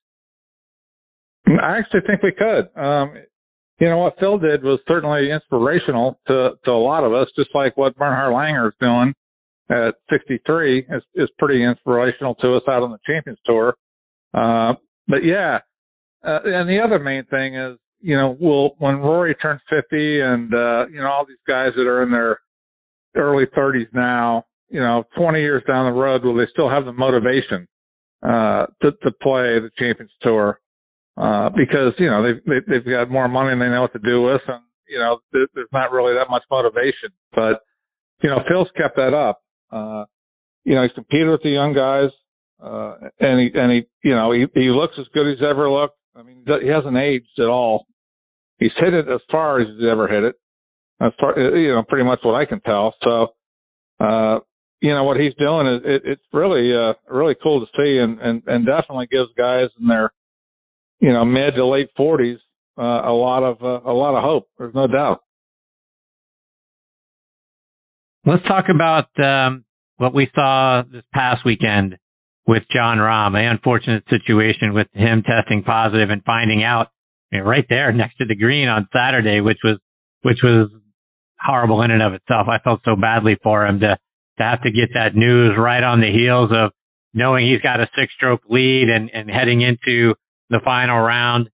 I 1.47 1.77
actually 1.77 2.01
think 2.07 2.23
we 2.23 2.31
could. 2.31 2.69
Um, 2.79 3.13
you 3.79 3.89
know, 3.89 3.97
what 3.97 4.15
Phil 4.19 4.37
did 4.37 4.63
was 4.63 4.79
certainly 4.87 5.31
inspirational 5.31 6.19
to, 6.27 6.51
to 6.63 6.71
a 6.71 6.73
lot 6.73 7.03
of 7.03 7.13
us, 7.13 7.27
just 7.35 7.49
like 7.53 7.75
what 7.75 7.95
Bernhard 7.97 8.33
Langer 8.33 8.69
is 8.69 8.73
doing 8.79 9.13
at 9.69 9.95
63 10.09 10.79
is, 10.79 11.03
is 11.15 11.29
pretty 11.37 11.63
inspirational 11.63 12.35
to 12.35 12.55
us 12.55 12.63
out 12.69 12.83
on 12.83 12.91
the 12.91 12.99
Champions 13.05 13.39
Tour. 13.45 13.75
Uh, 14.33 14.73
but 15.07 15.23
yeah, 15.23 15.59
uh, 16.23 16.39
and 16.45 16.69
the 16.69 16.79
other 16.83 16.99
main 16.99 17.25
thing 17.25 17.55
is, 17.55 17.77
you 17.99 18.15
know, 18.15 18.37
will 18.39 18.75
when 18.79 18.97
Rory 18.97 19.35
turns 19.35 19.61
50 19.69 20.21
and, 20.21 20.53
uh, 20.53 20.87
you 20.87 21.01
know, 21.01 21.09
all 21.09 21.25
these 21.27 21.37
guys 21.47 21.71
that 21.75 21.87
are 21.87 22.03
in 22.03 22.11
their 22.11 22.39
early 23.15 23.45
30s 23.57 23.87
now, 23.93 24.45
you 24.69 24.79
know, 24.79 25.03
20 25.17 25.39
years 25.39 25.63
down 25.67 25.91
the 25.91 25.99
road, 25.99 26.23
will 26.23 26.35
they 26.35 26.47
still 26.51 26.69
have 26.69 26.85
the 26.85 26.93
motivation, 26.93 27.67
uh, 28.23 28.65
to, 28.81 28.91
to 29.03 29.11
play 29.21 29.59
the 29.59 29.69
Champions 29.77 30.11
Tour? 30.21 30.59
Uh, 31.17 31.49
because 31.49 31.93
you 31.97 32.09
know 32.09 32.23
they've 32.23 32.43
they, 32.45 32.59
they've 32.67 32.85
got 32.85 33.09
more 33.09 33.27
money 33.27 33.51
and 33.53 33.61
they 33.61 33.69
know 33.69 33.81
what 33.81 33.93
to 33.93 33.99
do 33.99 34.21
with, 34.21 34.41
and 34.47 34.61
you 34.87 34.99
know 34.99 35.19
th- 35.33 35.49
there's 35.55 35.71
not 35.71 35.91
really 35.91 36.13
that 36.13 36.29
much 36.29 36.43
motivation. 36.51 37.09
But 37.33 37.61
you 38.21 38.29
know 38.29 38.39
Phil's 38.47 38.67
kept 38.75 38.97
that 38.97 39.13
up. 39.13 39.41
Uh, 39.71 40.05
you 40.63 40.75
know 40.75 40.83
he's 40.83 40.91
competed 40.93 41.29
with 41.29 41.41
the 41.41 41.49
young 41.49 41.73
guys, 41.73 42.09
uh, 42.61 43.09
and 43.19 43.39
he 43.39 43.57
and 43.57 43.71
he 43.71 43.87
you 44.03 44.15
know 44.15 44.31
he 44.31 44.45
he 44.53 44.69
looks 44.69 44.95
as 44.99 45.05
good 45.13 45.31
as 45.31 45.37
he's 45.39 45.47
ever 45.47 45.69
looked. 45.69 45.97
I 46.15 46.23
mean 46.23 46.43
he 46.45 46.67
hasn't 46.67 46.97
aged 46.97 47.39
at 47.39 47.47
all. 47.47 47.85
He's 48.59 48.75
hit 48.77 48.93
it 48.93 49.07
as 49.09 49.21
far 49.31 49.61
as 49.61 49.67
he's 49.67 49.87
ever 49.89 50.07
hit 50.07 50.23
it. 50.23 50.35
As 51.01 51.13
far 51.19 51.39
you 51.39 51.73
know 51.73 51.83
pretty 51.87 52.05
much 52.05 52.19
what 52.23 52.35
I 52.35 52.45
can 52.45 52.61
tell. 52.61 52.93
So. 53.03 53.27
Uh, 53.97 54.39
you 54.81 54.93
know 54.93 55.05
what 55.05 55.17
he's 55.17 55.33
doing 55.35 55.67
is 55.67 55.81
it, 55.85 56.01
it's 56.03 56.21
really 56.33 56.69
uh 56.75 56.93
really 57.09 57.33
cool 57.41 57.65
to 57.65 57.71
see 57.77 57.97
and 57.97 58.19
and 58.19 58.43
and 58.45 58.65
definitely 58.65 59.07
gives 59.09 59.29
guys 59.37 59.69
in 59.79 59.87
their 59.87 60.11
you 60.99 61.11
know, 61.11 61.25
mid 61.25 61.55
to 61.55 61.65
late 61.65 61.89
40s, 61.97 62.37
uh, 62.77 62.81
a 62.81 63.13
lot 63.13 63.43
of 63.43 63.61
uh, 63.61 63.89
a 63.89 63.93
lot 63.93 64.17
of 64.17 64.23
hope. 64.23 64.47
There's 64.57 64.73
no 64.73 64.87
doubt. 64.87 65.21
Let's 68.25 68.43
talk 68.47 68.65
about 68.73 69.07
um, 69.19 69.65
what 69.97 70.13
we 70.13 70.27
saw 70.33 70.81
this 70.91 71.03
past 71.13 71.45
weekend 71.45 71.97
with 72.47 72.63
Jon 72.73 72.97
Rahm. 72.97 73.37
An 73.37 73.45
unfortunate 73.45 74.03
situation 74.09 74.73
with 74.73 74.87
him 74.93 75.23
testing 75.23 75.63
positive 75.63 76.09
and 76.09 76.23
finding 76.23 76.63
out 76.63 76.87
I 77.31 77.37
mean, 77.37 77.45
right 77.45 77.65
there 77.69 77.91
next 77.91 78.17
to 78.17 78.25
the 78.25 78.35
green 78.35 78.67
on 78.67 78.87
Saturday, 78.93 79.41
which 79.41 79.59
was 79.63 79.79
which 80.23 80.39
was 80.43 80.69
horrible 81.39 81.81
in 81.81 81.91
and 81.91 82.01
of 82.01 82.13
itself. 82.13 82.47
I 82.47 82.57
felt 82.63 82.81
so 82.83 82.95
badly 82.95 83.37
for 83.43 83.65
him 83.65 83.79
to 83.81 83.97
to 84.37 84.43
have 84.43 84.61
to 84.63 84.71
get 84.71 84.89
that 84.95 85.15
news 85.15 85.53
right 85.57 85.83
on 85.83 86.01
the 86.01 86.11
heels 86.11 86.51
of 86.51 86.71
knowing 87.13 87.47
he's 87.47 87.61
got 87.61 87.79
a 87.79 87.87
six 87.97 88.11
stroke 88.15 88.41
lead 88.49 88.89
and, 88.89 89.09
and 89.13 89.29
heading 89.29 89.61
into 89.61 90.13
the 90.49 90.59
final 90.63 90.99
round. 90.99 91.49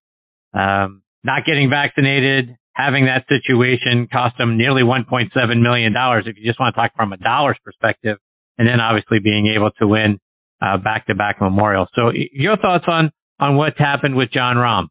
Um, 0.54 1.02
not 1.24 1.44
getting 1.46 1.70
vaccinated, 1.70 2.56
having 2.74 3.06
that 3.06 3.24
situation 3.28 4.08
cost 4.12 4.38
him 4.38 4.56
nearly 4.56 4.82
$1.7 4.82 5.62
million 5.62 5.94
if 6.26 6.36
you 6.36 6.44
just 6.44 6.58
want 6.60 6.74
to 6.74 6.80
talk 6.80 6.92
from 6.96 7.12
a 7.12 7.16
dollars 7.16 7.56
perspective. 7.64 8.18
And 8.58 8.68
then 8.68 8.80
obviously 8.80 9.18
being 9.18 9.52
able 9.56 9.70
to 9.78 9.86
win 9.86 10.18
uh, 10.60 10.76
back-to-back 10.78 11.40
Memorial. 11.40 11.86
So 11.94 12.12
your 12.32 12.56
thoughts 12.56 12.84
on, 12.86 13.10
on 13.40 13.56
what's 13.56 13.78
happened 13.78 14.14
with 14.14 14.30
Jon 14.30 14.56
Rahm? 14.56 14.88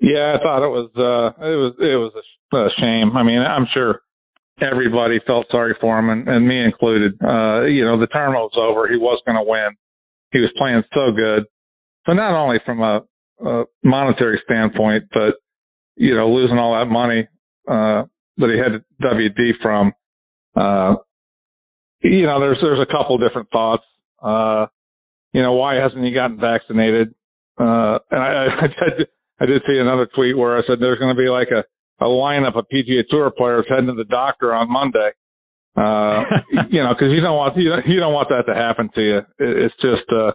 Yeah, 0.00 0.36
I 0.38 0.42
thought 0.42 0.66
it 0.66 0.72
was, 0.72 0.90
uh, 0.96 1.44
it 1.44 1.54
was, 1.54 1.74
it 1.78 1.94
was 1.94 2.12
a, 2.16 2.56
a 2.56 2.68
shame. 2.80 3.16
I 3.16 3.22
mean, 3.22 3.38
I'm 3.38 3.66
sure 3.72 4.00
everybody 4.60 5.20
felt 5.26 5.46
sorry 5.50 5.76
for 5.80 5.98
him 5.98 6.10
and, 6.10 6.28
and 6.28 6.46
me 6.46 6.64
included. 6.64 7.12
Uh, 7.22 7.62
you 7.64 7.84
know, 7.84 8.00
the 8.00 8.08
tournament 8.10 8.50
was 8.50 8.58
over. 8.58 8.90
He 8.90 8.96
was 8.96 9.22
going 9.26 9.36
to 9.36 9.48
win. 9.48 9.76
He 10.32 10.40
was 10.40 10.50
playing 10.56 10.82
so 10.92 11.12
good. 11.14 11.44
So 12.06 12.12
not 12.12 12.34
only 12.34 12.58
from 12.64 12.80
a, 12.80 13.02
a 13.44 13.64
monetary 13.84 14.40
standpoint, 14.44 15.04
but 15.12 15.34
you 15.96 16.14
know, 16.16 16.30
losing 16.30 16.58
all 16.58 16.78
that 16.78 16.90
money 16.90 17.28
uh, 17.68 18.04
that 18.38 18.50
he 18.50 18.58
had 18.58 18.82
WD 19.02 19.52
from, 19.62 19.92
uh, 20.56 20.96
you 22.02 22.26
know, 22.26 22.40
there's 22.40 22.58
there's 22.60 22.80
a 22.80 22.90
couple 22.90 23.18
different 23.18 23.48
thoughts. 23.50 23.84
Uh, 24.22 24.66
you 25.32 25.42
know, 25.42 25.52
why 25.52 25.76
hasn't 25.76 26.04
he 26.04 26.12
gotten 26.12 26.38
vaccinated? 26.40 27.14
Uh, 27.58 27.98
and 28.10 28.20
I, 28.22 28.46
I, 28.62 28.66
did, 28.98 29.08
I 29.40 29.46
did 29.46 29.62
see 29.66 29.78
another 29.78 30.08
tweet 30.14 30.36
where 30.36 30.58
I 30.58 30.62
said 30.66 30.78
there's 30.80 30.98
going 30.98 31.14
to 31.14 31.20
be 31.20 31.28
like 31.28 31.48
a, 31.50 31.64
a 32.04 32.08
lineup 32.08 32.56
of 32.56 32.66
PGA 32.72 33.02
Tour 33.08 33.30
players 33.36 33.66
heading 33.68 33.86
to 33.86 33.94
the 33.94 34.04
doctor 34.04 34.54
on 34.54 34.70
Monday. 34.70 35.10
Uh, 35.76 36.24
you 36.70 36.82
know, 36.82 36.92
because 36.94 37.12
you 37.12 37.20
don't 37.20 37.36
want 37.36 37.56
you 37.56 37.70
don't, 37.70 37.86
you 37.86 38.00
don't 38.00 38.12
want 38.12 38.28
that 38.28 38.50
to 38.50 38.58
happen 38.58 38.90
to 38.94 39.00
you. 39.00 39.18
It, 39.18 39.24
it's 39.38 39.74
just 39.76 40.10
uh, 40.12 40.32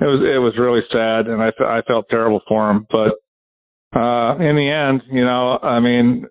it 0.00 0.04
was 0.04 0.20
it 0.22 0.38
was 0.38 0.54
really 0.58 0.82
sad, 0.92 1.26
and 1.26 1.42
I 1.42 1.50
I 1.64 1.82
felt 1.86 2.08
terrible 2.08 2.40
for 2.48 2.70
him. 2.70 2.86
But 2.90 3.14
uh, 3.98 4.36
in 4.38 4.56
the 4.56 4.70
end, 4.70 5.02
you 5.10 5.24
know, 5.24 5.58
I 5.62 5.80
mean, 5.80 6.26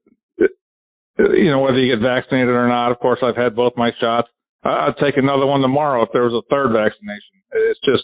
you 1.18 1.50
know, 1.50 1.60
whether 1.60 1.80
you 1.80 1.96
get 1.96 2.04
vaccinated 2.04 2.50
or 2.50 2.68
not. 2.68 2.92
Of 2.92 3.00
course, 3.00 3.20
I've 3.24 3.36
had 3.36 3.56
both 3.56 3.74
my 3.76 3.92
shots. 4.00 4.28
I'd 4.64 4.98
take 5.02 5.18
another 5.18 5.46
one 5.46 5.62
tomorrow 5.62 6.04
if 6.04 6.10
there 6.14 6.24
was 6.24 6.34
a 6.34 6.46
third 6.50 6.74
vaccination. 6.74 7.42
It's 7.52 7.80
just, 7.86 8.04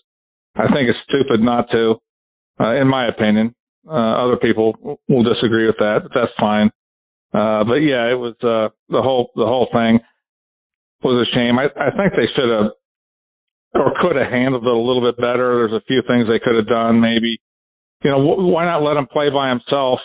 I 0.56 0.68
think 0.74 0.90
it's 0.90 1.00
stupid 1.10 1.42
not 1.42 1.70
to, 1.72 1.96
uh, 2.60 2.76
in 2.76 2.88
my 2.88 3.08
opinion. 3.08 3.54
Uh, 3.88 4.26
other 4.26 4.38
people 4.38 5.00
will 5.10 5.24
disagree 5.24 5.68
with 5.68 5.76
that, 5.80 6.00
but 6.04 6.12
that's 6.16 6.32
fine. 6.40 6.68
Uh, 7.34 7.64
but 7.66 7.84
yeah, 7.84 8.10
it 8.10 8.16
was, 8.18 8.36
uh, 8.42 8.70
the 8.90 9.02
whole, 9.02 9.32
the 9.36 9.46
whole 9.46 9.68
thing 9.74 10.00
was 11.04 11.28
a 11.28 11.36
shame. 11.36 11.60
I, 11.60 11.66
I 11.66 11.92
think 11.92 12.14
they 12.14 12.30
should 12.34 12.50
have 12.50 12.72
or 13.74 13.94
could 14.02 14.16
have 14.16 14.32
handled 14.32 14.64
it 14.66 14.70
a 14.72 14.78
little 14.78 15.02
bit 15.02 15.18
better. 15.18 15.68
There's 15.68 15.82
a 15.82 15.86
few 15.88 16.02
things 16.08 16.28
they 16.28 16.40
could 16.40 16.56
have 16.56 16.68
done, 16.68 17.02
maybe. 17.02 17.40
You 18.04 18.12
know, 18.12 18.22
wh- 18.22 18.52
why 18.52 18.66
not 18.66 18.84
let 18.84 18.98
him 18.98 19.08
play 19.08 19.30
by 19.30 19.50
himself 19.50 20.00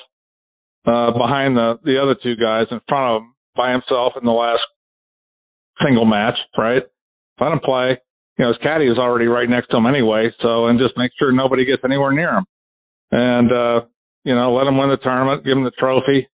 uh, 0.87 1.13
behind 1.13 1.57
the 1.57 1.79
the 1.85 2.01
other 2.01 2.17
two 2.23 2.37
guys 2.37 2.67
in 2.71 2.81
front 2.89 3.17
of 3.17 3.23
him 3.23 3.35
by 3.57 3.73
himself 3.73 4.15
in 4.21 4.25
the 4.25 4.33
last 4.33 4.63
single 5.85 6.05
match, 6.05 6.37
right? 6.57 6.83
Let 7.41 7.53
him 7.53 7.61
play. 7.61 7.99
You 8.39 8.45
know, 8.45 8.49
his 8.53 8.63
caddy 8.63 8.87
is 8.87 8.99
already 8.99 9.27
right 9.27 9.49
next 9.49 9.69
to 9.69 9.77
him 9.77 9.87
anyway, 9.87 10.31
so 10.41 10.67
and 10.67 10.79
just 10.79 10.97
make 10.97 11.11
sure 11.19 11.33
nobody 11.33 11.65
gets 11.65 11.83
anywhere 11.85 12.13
near 12.13 12.39
him. 12.39 12.45
And 13.11 13.53
uh, 13.53 13.81
you 14.25 14.35
know, 14.35 14.55
let 14.55 14.67
him 14.67 14.77
win 14.79 14.91
the 14.91 14.97
tournament, 14.99 15.45
give 15.45 15.57
him 15.57 15.65
the 15.65 15.73
trophy, 15.73 16.29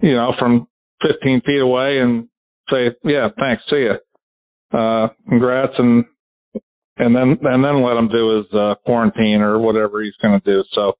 you 0.00 0.14
know, 0.14 0.32
from 0.38 0.68
15 1.02 1.42
feet 1.46 1.60
away 1.60 1.98
and 1.98 2.28
say, 2.70 2.88
yeah, 3.04 3.28
thanks, 3.38 3.62
see 3.70 3.86
ya. 3.88 3.94
Uh, 4.78 5.08
congrats 5.28 5.72
and, 5.78 6.04
and 7.02 7.14
then, 7.14 7.38
and 7.42 7.64
then 7.64 7.82
let 7.82 7.98
him 7.98 8.08
do 8.08 8.38
his, 8.38 8.46
uh, 8.54 8.74
quarantine 8.86 9.42
or 9.42 9.58
whatever 9.58 10.02
he's 10.02 10.16
going 10.22 10.38
to 10.40 10.44
do. 10.46 10.62
So 10.72 10.94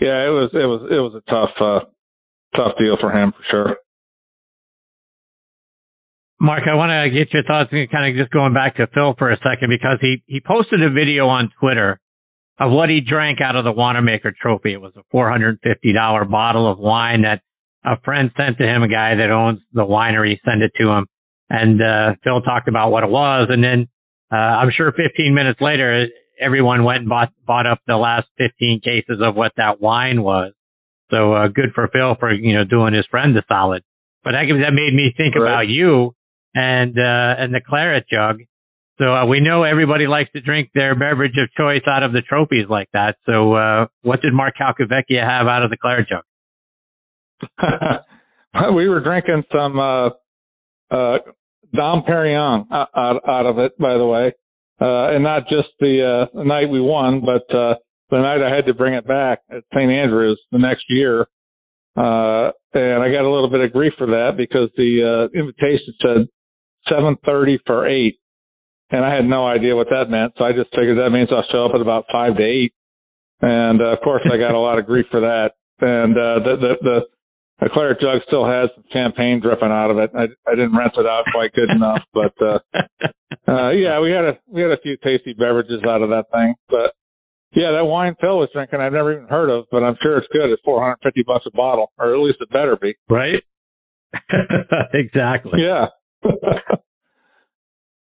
yeah, 0.00 0.24
it 0.26 0.32
was, 0.32 0.50
it 0.54 0.66
was, 0.66 0.82
it 0.90 1.00
was 1.02 1.14
a 1.18 1.24
tough, 1.30 1.50
uh, 1.60 1.80
tough 2.56 2.78
deal 2.78 2.96
for 3.00 3.10
him 3.10 3.32
for 3.32 3.44
sure. 3.50 3.76
Mark, 6.40 6.62
I 6.70 6.74
want 6.74 6.88
to 6.88 7.10
get 7.12 7.34
your 7.34 7.42
thoughts 7.44 7.68
and 7.70 7.90
kind 7.90 8.08
of 8.08 8.18
just 8.18 8.32
going 8.32 8.54
back 8.54 8.76
to 8.76 8.86
Phil 8.94 9.14
for 9.18 9.30
a 9.30 9.36
second 9.44 9.68
because 9.68 9.98
he, 10.00 10.22
he 10.26 10.40
posted 10.40 10.82
a 10.82 10.88
video 10.88 11.28
on 11.28 11.50
Twitter 11.60 12.00
of 12.58 12.72
what 12.72 12.88
he 12.88 13.00
drank 13.00 13.40
out 13.42 13.56
of 13.56 13.64
the 13.64 13.72
Wanamaker 13.72 14.32
trophy. 14.40 14.72
It 14.72 14.80
was 14.80 14.94
a 14.96 15.04
$450 15.14 16.30
bottle 16.30 16.70
of 16.70 16.78
wine 16.78 17.22
that 17.22 17.42
a 17.84 18.00
friend 18.00 18.30
sent 18.36 18.56
to 18.56 18.64
him, 18.64 18.82
a 18.82 18.88
guy 18.88 19.16
that 19.16 19.30
owns 19.30 19.60
the 19.72 19.84
winery 19.84 20.36
sent 20.44 20.62
it 20.62 20.72
to 20.80 20.88
him. 20.88 21.06
And, 21.50 21.80
uh, 21.82 22.14
Phil 22.24 22.40
talked 22.40 22.68
about 22.68 22.90
what 22.90 23.02
it 23.02 23.10
was. 23.10 23.48
And 23.50 23.62
then, 23.62 23.88
uh, 24.32 24.36
I'm 24.36 24.70
sure 24.76 24.92
15 24.92 25.34
minutes 25.34 25.60
later, 25.60 26.06
everyone 26.40 26.84
went 26.84 27.00
and 27.00 27.08
bought, 27.08 27.32
bought 27.46 27.66
up 27.66 27.80
the 27.86 27.96
last 27.96 28.28
15 28.38 28.80
cases 28.84 29.20
of 29.22 29.34
what 29.34 29.52
that 29.56 29.80
wine 29.80 30.22
was. 30.22 30.52
So, 31.10 31.32
uh, 31.32 31.48
good 31.48 31.72
for 31.74 31.88
Phil 31.92 32.16
for, 32.20 32.32
you 32.32 32.54
know, 32.54 32.64
doing 32.64 32.94
his 32.94 33.04
friend 33.10 33.36
a 33.36 33.42
solid. 33.48 33.82
But 34.22 34.32
that, 34.32 34.44
that 34.48 34.72
made 34.72 34.94
me 34.94 35.12
think 35.16 35.34
right. 35.34 35.42
about 35.42 35.68
you 35.68 36.14
and 36.54 36.96
uh, 36.98 37.34
and 37.38 37.54
the 37.54 37.60
claret 37.66 38.06
jug. 38.10 38.40
So 38.98 39.14
uh, 39.14 39.26
we 39.26 39.40
know 39.40 39.62
everybody 39.62 40.06
likes 40.06 40.30
to 40.32 40.40
drink 40.40 40.70
their 40.74 40.94
beverage 40.94 41.36
of 41.42 41.50
choice 41.56 41.82
out 41.86 42.02
of 42.02 42.12
the 42.12 42.20
trophies 42.20 42.66
like 42.68 42.88
that. 42.92 43.16
So 43.24 43.54
uh, 43.54 43.86
what 44.02 44.20
did 44.20 44.34
Mark 44.34 44.54
Calcavecchia 44.60 45.26
have 45.26 45.46
out 45.46 45.62
of 45.62 45.70
the 45.70 45.78
claret 45.78 46.06
jug? 46.08 46.22
we 48.74 48.88
were 48.88 49.00
drinking 49.00 49.44
some 49.50 49.78
uh, 49.78 50.08
uh, 50.90 51.18
Dom 51.74 52.02
Perignon 52.02 52.66
out, 52.72 52.88
out 53.28 53.46
of 53.46 53.58
it, 53.58 53.78
by 53.78 53.96
the 53.96 54.06
way, 54.06 54.32
uh, 54.80 55.14
and 55.14 55.22
not 55.22 55.42
just 55.48 55.68
the, 55.78 56.28
uh, 56.34 56.42
night 56.42 56.68
we 56.68 56.80
won, 56.80 57.20
but 57.20 57.54
uh, 57.54 57.74
the 58.10 58.18
night 58.18 58.42
I 58.42 58.54
had 58.54 58.66
to 58.66 58.74
bring 58.74 58.94
it 58.94 59.06
back 59.06 59.40
at 59.50 59.62
St. 59.74 59.90
Andrews 59.90 60.40
the 60.50 60.58
next 60.58 60.84
year. 60.88 61.26
Uh, 61.96 62.50
and 62.74 63.02
I 63.02 63.10
got 63.10 63.24
a 63.24 63.30
little 63.30 63.50
bit 63.50 63.60
of 63.60 63.72
grief 63.72 63.92
for 63.98 64.06
that 64.06 64.32
because 64.36 64.70
the 64.76 65.28
uh, 65.34 65.38
invitation 65.38 65.94
said 66.00 66.28
7:30 66.90 67.58
for 67.66 67.86
eight, 67.86 68.18
and 68.90 69.04
I 69.04 69.14
had 69.14 69.24
no 69.26 69.46
idea 69.46 69.76
what 69.76 69.88
that 69.90 70.08
meant. 70.08 70.32
So 70.38 70.44
I 70.44 70.52
just 70.52 70.70
figured 70.70 70.98
that 70.98 71.10
means 71.10 71.28
I'll 71.32 71.44
show 71.50 71.66
up 71.66 71.74
at 71.74 71.80
about 71.80 72.04
five 72.12 72.36
to 72.36 72.42
eight, 72.42 72.72
and 73.40 73.80
uh, 73.80 73.92
of 73.92 74.00
course 74.02 74.22
I 74.32 74.38
got 74.38 74.54
a 74.54 74.58
lot 74.58 74.78
of 74.78 74.86
grief 74.86 75.06
for 75.10 75.20
that. 75.20 75.52
And 75.80 76.16
uh, 76.16 76.38
the 76.44 76.56
the 76.56 76.74
the, 76.80 77.00
the 77.60 77.68
claret 77.72 78.00
jug 78.00 78.20
still 78.26 78.46
has 78.46 78.70
some 78.74 78.84
champagne 78.92 79.40
dripping 79.40 79.70
out 79.70 79.90
of 79.90 79.98
it. 79.98 80.10
I 80.14 80.24
I 80.48 80.54
didn't 80.54 80.72
rinse 80.72 80.94
it 80.96 81.06
out 81.06 81.24
quite 81.32 81.52
good 81.52 81.70
enough, 81.70 82.02
but 82.12 82.34
uh, 82.40 82.58
uh, 83.48 83.70
yeah, 83.70 84.00
we 84.00 84.10
had 84.10 84.24
a 84.24 84.38
we 84.48 84.62
had 84.62 84.70
a 84.70 84.80
few 84.82 84.96
tasty 85.02 85.32
beverages 85.32 85.82
out 85.86 86.02
of 86.02 86.10
that 86.10 86.26
thing, 86.32 86.54
but. 86.68 86.92
Yeah, 87.52 87.72
that 87.72 87.84
wine 87.84 88.14
Phil 88.20 88.38
was 88.38 88.48
drinking, 88.52 88.78
I've 88.78 88.92
never 88.92 89.12
even 89.12 89.26
heard 89.26 89.50
of, 89.50 89.64
but 89.72 89.82
I'm 89.82 89.96
sure 90.00 90.18
it's 90.18 90.28
good. 90.32 90.52
It's 90.52 90.62
450 90.64 91.24
bucks 91.26 91.46
a 91.48 91.50
bottle, 91.50 91.90
or 91.98 92.14
at 92.14 92.20
least 92.20 92.38
it 92.40 92.48
better 92.48 92.76
be. 92.80 92.94
Right? 93.08 93.42
exactly. 94.94 95.58
Yeah. 95.60 95.86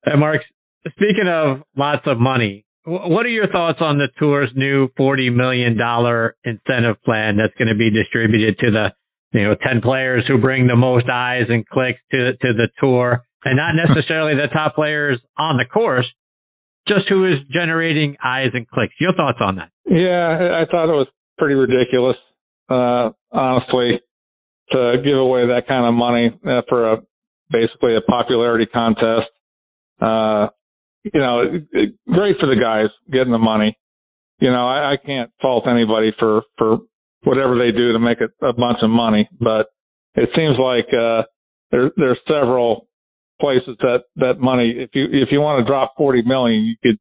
hey, 0.04 0.16
Mark, 0.16 0.42
speaking 0.90 1.26
of 1.28 1.62
lots 1.76 2.02
of 2.06 2.18
money, 2.18 2.64
what 2.84 3.26
are 3.26 3.30
your 3.30 3.48
thoughts 3.48 3.78
on 3.80 3.98
the 3.98 4.08
tour's 4.18 4.50
new 4.56 4.88
$40 4.98 5.34
million 5.34 5.78
incentive 6.44 7.02
plan 7.04 7.36
that's 7.36 7.54
going 7.56 7.68
to 7.68 7.78
be 7.78 7.90
distributed 7.90 8.58
to 8.58 8.70
the, 8.70 8.86
you 9.32 9.44
know, 9.44 9.54
10 9.54 9.80
players 9.80 10.24
who 10.28 10.38
bring 10.38 10.66
the 10.66 10.76
most 10.76 11.06
eyes 11.08 11.44
and 11.48 11.66
clicks 11.66 12.00
to, 12.10 12.32
to 12.32 12.52
the 12.52 12.68
tour 12.78 13.24
and 13.44 13.56
not 13.56 13.74
necessarily 13.74 14.34
the 14.34 14.48
top 14.52 14.74
players 14.74 15.20
on 15.38 15.56
the 15.56 15.64
course, 15.64 16.06
just 16.86 17.08
who 17.08 17.26
is 17.26 17.38
generating 17.50 18.16
eyes 18.24 18.50
and 18.54 18.68
clicks. 18.68 18.94
Your 19.00 19.14
thoughts 19.14 19.38
on 19.40 19.56
that? 19.56 19.70
Yeah, 19.86 20.62
I 20.62 20.70
thought 20.70 20.84
it 20.84 20.96
was 20.96 21.08
pretty 21.38 21.54
ridiculous, 21.54 22.16
uh, 22.68 23.10
honestly, 23.32 24.00
to 24.70 24.94
give 25.04 25.16
away 25.16 25.46
that 25.46 25.62
kind 25.66 25.86
of 25.86 25.94
money 25.94 26.30
uh, 26.46 26.62
for 26.68 26.92
a 26.92 26.96
basically 27.50 27.96
a 27.96 28.00
popularity 28.00 28.66
contest. 28.66 29.28
Uh, 30.00 30.48
you 31.04 31.20
know, 31.20 31.42
great 32.08 32.36
for 32.38 32.46
the 32.46 32.60
guys 32.60 32.88
getting 33.10 33.32
the 33.32 33.38
money. 33.38 33.76
You 34.40 34.50
know, 34.50 34.66
I, 34.66 34.92
I 34.92 34.96
can't 35.04 35.30
fault 35.40 35.64
anybody 35.68 36.12
for, 36.18 36.42
for 36.58 36.78
whatever 37.24 37.58
they 37.58 37.70
do 37.70 37.92
to 37.92 37.98
make 37.98 38.18
a, 38.20 38.46
a 38.46 38.52
bunch 38.52 38.78
of 38.82 38.90
money, 38.90 39.28
but 39.40 39.66
it 40.14 40.28
seems 40.36 40.56
like, 40.58 40.86
uh, 40.92 41.22
there, 41.70 41.90
there's 41.96 42.18
several 42.28 42.88
places 43.40 43.76
that, 43.80 44.04
that 44.16 44.38
money, 44.38 44.74
if 44.76 44.90
you, 44.94 45.06
if 45.10 45.28
you 45.30 45.40
want 45.40 45.64
to 45.64 45.70
drop 45.70 45.94
40 45.96 46.22
million, 46.22 46.62
you 46.62 46.76
could 46.82 46.98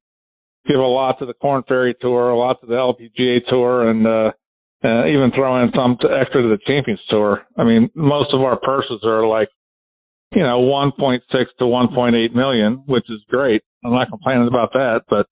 give 0.68 0.80
a 0.80 0.84
lot 0.84 1.20
to 1.20 1.26
the 1.26 1.34
Corn 1.34 1.64
Ferry 1.68 1.96
Tour, 2.00 2.30
a 2.30 2.38
lot 2.38 2.62
to 2.62 2.68
the 2.68 2.74
LPGA 2.74 3.40
Tour, 3.50 3.90
and, 3.90 4.08
uh, 4.08 4.32
uh, 4.84 5.06
even 5.06 5.32
throw 5.36 5.62
in 5.62 5.70
some 5.76 5.96
to 6.02 6.08
extra 6.10 6.42
to 6.42 6.50
the 6.50 6.58
Champions 6.66 7.02
Tour. 7.10 7.44
I 7.58 7.64
mean, 7.64 7.90
most 7.94 8.34
of 8.34 8.42
our 8.42 8.60
purses 8.60 9.02
are 9.04 9.28
like 9.28 9.50
you 10.34 10.44
know, 10.44 10.62
1.6 10.62 11.20
to 11.32 11.64
1.8 11.66 12.34
million, 12.34 12.84
which 12.86 13.04
is 13.10 13.20
great. 13.30 13.62
I'm 13.84 13.92
not 13.92 14.10
complaining 14.10 14.48
about 14.48 14.72
that, 14.74 15.02
but 15.10 15.28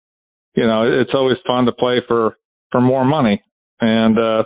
you 0.56 0.66
know, 0.66 0.84
it's 0.84 1.12
always 1.14 1.38
fun 1.48 1.66
to 1.66 1.72
play 1.72 2.02
for, 2.08 2.38
for 2.72 2.82
more 2.82 3.06
money. 3.06 3.42
And, 3.80 4.18
uh, 4.18 4.44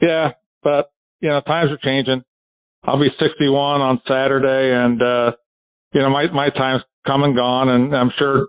yeah, 0.00 0.30
but 0.62 0.90
you 1.20 1.28
know, 1.28 1.40
times 1.40 1.70
are 1.70 1.78
changing. 1.82 2.22
I'll 2.84 3.00
be 3.00 3.10
61 3.18 3.80
on 3.80 4.00
Saturday 4.06 4.72
and, 4.72 5.02
uh, 5.02 5.36
you 5.92 6.00
know, 6.00 6.10
my, 6.10 6.30
my 6.32 6.50
time's 6.50 6.82
come 7.06 7.24
and 7.24 7.34
gone 7.34 7.68
and 7.68 7.94
I'm 7.94 8.10
sure, 8.18 8.48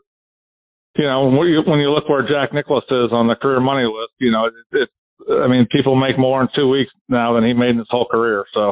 you 0.95 1.05
know, 1.05 1.29
when 1.29 1.47
you, 1.47 1.61
when 1.65 1.79
you 1.79 1.89
look 1.89 2.07
where 2.07 2.27
Jack 2.27 2.53
Nicklaus 2.53 2.83
is 2.85 3.11
on 3.11 3.27
the 3.27 3.35
career 3.35 3.59
money 3.59 3.85
list, 3.85 4.13
you 4.19 4.31
know, 4.31 4.45
it, 4.45 4.53
it 4.71 4.89
I 5.31 5.47
mean, 5.47 5.67
people 5.71 5.95
make 5.95 6.17
more 6.17 6.41
in 6.41 6.47
two 6.55 6.69
weeks 6.69 6.91
now 7.09 7.33
than 7.33 7.43
he 7.43 7.53
made 7.53 7.71
in 7.71 7.77
his 7.77 7.87
whole 7.89 8.07
career. 8.09 8.45
So 8.53 8.69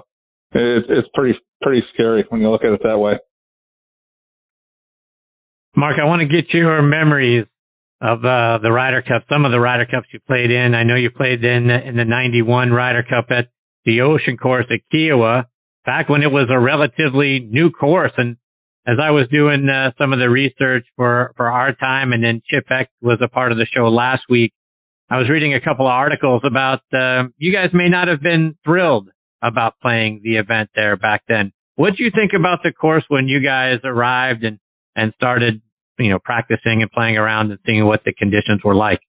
it, 0.53 0.85
it's 0.89 1.07
pretty, 1.13 1.37
pretty 1.61 1.81
scary 1.93 2.25
when 2.29 2.41
you 2.41 2.49
look 2.49 2.63
at 2.63 2.71
it 2.71 2.81
that 2.83 2.97
way. 2.97 3.13
Mark, 5.75 5.97
I 6.01 6.05
want 6.05 6.21
to 6.21 6.27
get 6.27 6.53
your 6.53 6.81
memories 6.81 7.45
of 8.01 8.19
uh, 8.19 8.59
the 8.61 8.71
Ryder 8.71 9.01
Cup, 9.01 9.23
some 9.29 9.45
of 9.45 9.51
the 9.51 9.59
Ryder 9.59 9.85
Cups 9.85 10.07
you 10.13 10.19
played 10.27 10.51
in. 10.51 10.75
I 10.75 10.83
know 10.83 10.95
you 10.95 11.09
played 11.09 11.43
in 11.43 11.69
in 11.69 11.95
the 11.95 12.05
91 12.05 12.71
Ryder 12.71 13.03
Cup 13.03 13.27
at 13.31 13.49
the 13.85 14.01
Ocean 14.01 14.37
Course 14.37 14.65
at 14.71 14.79
Kiawah 14.93 15.45
back 15.85 16.09
when 16.09 16.21
it 16.21 16.31
was 16.31 16.49
a 16.51 16.59
relatively 16.59 17.39
new 17.39 17.71
course. 17.71 18.11
And 18.17 18.35
as 18.85 18.97
I 19.01 19.11
was 19.11 19.27
doing 19.31 19.67
uh, 19.69 19.91
some 19.97 20.13
of 20.13 20.19
the 20.19 20.29
research 20.29 20.85
for, 20.95 21.33
for 21.37 21.49
our 21.49 21.73
time 21.73 22.13
and 22.13 22.23
then 22.23 22.41
Chip 22.49 22.67
Beck 22.67 22.89
was 23.01 23.19
a 23.23 23.29
part 23.29 23.51
of 23.51 23.57
the 23.57 23.65
show 23.73 23.87
last 23.87 24.23
week, 24.29 24.53
I 25.09 25.17
was 25.17 25.29
reading 25.29 25.53
a 25.53 25.61
couple 25.61 25.87
of 25.87 25.91
articles 25.91 26.41
about 26.45 26.81
uh, 26.93 27.29
you 27.37 27.53
guys 27.53 27.69
may 27.73 27.87
not 27.87 28.09
have 28.09 28.21
been 28.21 28.57
thrilled 28.65 29.09
about 29.41 29.79
playing 29.81 30.21
the 30.23 30.35
event 30.35 30.69
there 30.75 30.97
back 30.97 31.23
then. 31.27 31.53
What 31.75 31.91
did 31.91 31.99
you 31.99 32.11
think 32.13 32.31
about 32.37 32.59
the 32.63 32.73
course 32.73 33.05
when 33.07 33.27
you 33.27 33.39
guys 33.39 33.79
arrived 33.85 34.43
and, 34.43 34.59
and 34.95 35.13
started, 35.15 35.61
you 35.97 36.09
know, 36.09 36.19
practicing 36.19 36.81
and 36.81 36.91
playing 36.91 37.17
around 37.17 37.51
and 37.51 37.59
seeing 37.65 37.85
what 37.85 38.01
the 38.05 38.13
conditions 38.13 38.61
were 38.63 38.75
like? 38.75 38.99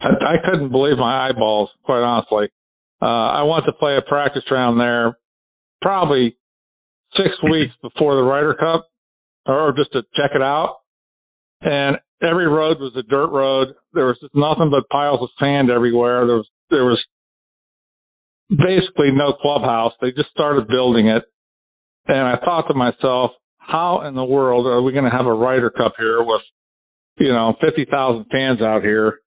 I, 0.00 0.08
I 0.08 0.36
couldn't 0.44 0.70
believe 0.70 0.98
my 0.98 1.28
eyeballs, 1.28 1.70
quite 1.84 2.02
honestly. 2.02 2.48
Uh, 3.02 3.06
I 3.06 3.42
wanted 3.42 3.66
to 3.66 3.72
play 3.72 3.96
a 3.96 4.02
practice 4.02 4.42
round 4.50 4.78
there 4.80 5.16
probably 5.80 6.36
six 7.16 7.30
weeks 7.42 7.72
before 7.82 8.16
the 8.16 8.22
Ryder 8.22 8.54
Cup 8.54 8.88
or 9.46 9.72
just 9.76 9.92
to 9.92 10.02
check 10.14 10.32
it 10.34 10.42
out. 10.42 10.78
And 11.62 11.96
every 12.22 12.46
road 12.46 12.78
was 12.78 12.92
a 12.96 13.02
dirt 13.02 13.28
road. 13.28 13.68
There 13.92 14.06
was 14.06 14.18
just 14.20 14.34
nothing 14.34 14.70
but 14.70 14.88
piles 14.90 15.20
of 15.22 15.28
sand 15.38 15.70
everywhere. 15.70 16.26
There 16.26 16.36
was, 16.36 16.48
there 16.70 16.84
was 16.84 17.02
basically 18.50 19.10
no 19.12 19.32
clubhouse. 19.32 19.92
They 20.00 20.10
just 20.10 20.30
started 20.30 20.68
building 20.68 21.08
it. 21.08 21.24
And 22.06 22.18
I 22.18 22.36
thought 22.44 22.66
to 22.68 22.74
myself, 22.74 23.32
how 23.60 24.02
in 24.06 24.14
the 24.14 24.24
world 24.24 24.66
are 24.66 24.82
we 24.82 24.92
going 24.92 25.04
to 25.04 25.16
have 25.16 25.26
a 25.26 25.32
Ryder 25.32 25.70
Cup 25.70 25.92
here 25.98 26.22
with, 26.22 26.42
you 27.18 27.28
know, 27.28 27.54
50,000 27.60 28.26
fans 28.30 28.60
out 28.60 28.82
here 28.82 29.20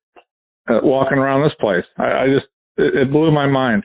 uh, 0.70 0.80
walking 0.84 1.18
around 1.18 1.44
this 1.44 1.56
place? 1.60 1.86
I, 1.98 2.04
I 2.04 2.28
just, 2.28 2.48
it, 2.78 2.96
it, 2.96 3.12
blew 3.12 3.32
my 3.32 3.48
mind. 3.48 3.84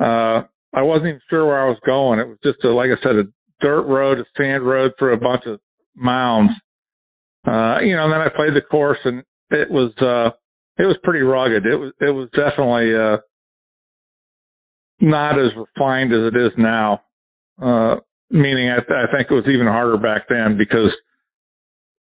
Uh, 0.00 0.42
I 0.74 0.82
wasn't 0.82 1.08
even 1.08 1.20
sure 1.30 1.46
where 1.46 1.64
I 1.64 1.68
was 1.68 1.78
going. 1.86 2.18
It 2.18 2.26
was 2.26 2.38
just 2.42 2.64
a, 2.64 2.68
like 2.68 2.90
I 2.90 3.00
said, 3.02 3.16
a 3.16 3.24
dirt 3.60 3.82
road, 3.82 4.18
a 4.18 4.24
sand 4.36 4.66
road 4.66 4.92
through 4.98 5.14
a 5.14 5.20
bunch 5.20 5.42
of 5.46 5.60
mounds. 5.94 6.52
uh, 7.46 7.78
you 7.80 7.94
know, 7.94 8.04
and 8.04 8.12
then 8.12 8.20
I 8.20 8.28
played 8.34 8.54
the 8.54 8.66
course 8.68 8.98
and 9.04 9.22
it 9.50 9.70
was, 9.70 9.92
uh, 10.00 10.34
it 10.82 10.86
was 10.86 10.96
pretty 11.04 11.20
rugged. 11.20 11.66
It 11.66 11.76
was, 11.76 11.92
it 12.00 12.10
was 12.10 12.28
definitely, 12.30 12.94
uh, 12.96 13.18
not 15.00 15.38
as 15.38 15.52
refined 15.56 16.12
as 16.12 16.32
it 16.32 16.36
is 16.36 16.52
now. 16.56 17.02
Uh, 17.62 17.96
meaning 18.30 18.70
I, 18.70 18.78
I 18.78 19.06
think 19.12 19.30
it 19.30 19.34
was 19.34 19.48
even 19.48 19.66
harder 19.66 19.98
back 19.98 20.28
then 20.28 20.56
because, 20.58 20.90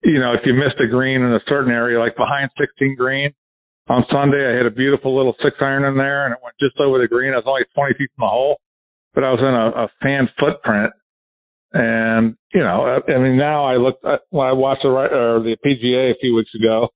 you 0.03 0.19
know, 0.19 0.33
if 0.33 0.41
you 0.45 0.53
missed 0.53 0.79
a 0.79 0.87
green 0.87 1.21
in 1.21 1.33
a 1.33 1.39
certain 1.47 1.71
area, 1.71 1.99
like 1.99 2.15
behind 2.15 2.49
16 2.59 2.95
green 2.95 3.33
on 3.87 4.05
Sunday, 4.11 4.45
I 4.45 4.57
hit 4.57 4.65
a 4.65 4.71
beautiful 4.71 5.15
little 5.15 5.35
six 5.43 5.55
iron 5.61 5.85
in 5.85 5.97
there 5.97 6.25
and 6.25 6.33
it 6.33 6.39
went 6.43 6.55
just 6.59 6.79
over 6.79 6.99
the 6.99 7.07
green. 7.07 7.33
I 7.33 7.37
was 7.37 7.45
only 7.47 7.65
20 7.75 7.93
feet 7.97 8.09
from 8.15 8.25
the 8.25 8.29
hole, 8.29 8.59
but 9.13 9.23
I 9.23 9.31
was 9.31 9.39
in 9.39 9.53
a, 9.53 9.85
a 9.85 9.87
fan 10.01 10.29
footprint. 10.39 10.93
And, 11.73 12.35
you 12.53 12.61
know, 12.61 12.85
I, 12.85 13.11
I 13.11 13.17
mean, 13.19 13.37
now 13.37 13.65
I 13.65 13.75
looked, 13.75 14.03
when 14.29 14.47
I 14.47 14.53
watched 14.53 14.83
the, 14.83 14.89
or 14.89 15.39
the 15.43 15.57
PGA 15.65 16.11
a 16.11 16.19
few 16.19 16.35
weeks 16.35 16.51
ago, 16.55 16.89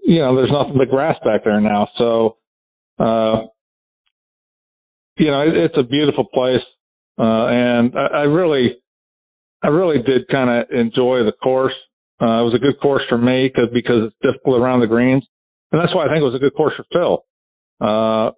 you 0.00 0.20
know, 0.20 0.36
there's 0.36 0.52
nothing 0.52 0.78
but 0.78 0.88
grass 0.88 1.16
back 1.24 1.44
there 1.44 1.60
now. 1.60 1.88
So, 1.98 2.36
uh, 2.98 3.46
you 5.18 5.30
know, 5.30 5.42
it, 5.42 5.56
it's 5.56 5.74
a 5.78 5.82
beautiful 5.82 6.24
place. 6.24 6.62
Uh, 7.18 7.46
and 7.46 7.92
I, 7.96 8.06
I 8.06 8.22
really, 8.22 8.76
I 9.62 9.68
really 9.68 10.02
did 10.02 10.28
kind 10.28 10.50
of 10.50 10.70
enjoy 10.70 11.24
the 11.24 11.32
course. 11.42 11.74
Uh, 12.20 12.40
it 12.40 12.46
was 12.48 12.54
a 12.54 12.62
good 12.62 12.80
course 12.80 13.02
for 13.08 13.18
me 13.18 13.50
cause, 13.54 13.68
because 13.72 14.08
it's 14.08 14.16
difficult 14.22 14.60
around 14.60 14.80
the 14.80 14.86
greens. 14.86 15.26
And 15.72 15.80
that's 15.80 15.94
why 15.94 16.06
I 16.06 16.08
think 16.08 16.20
it 16.20 16.30
was 16.30 16.34
a 16.34 16.42
good 16.42 16.54
course 16.54 16.74
for 16.76 16.86
Phil. 16.92 17.24
Uh, 17.80 18.32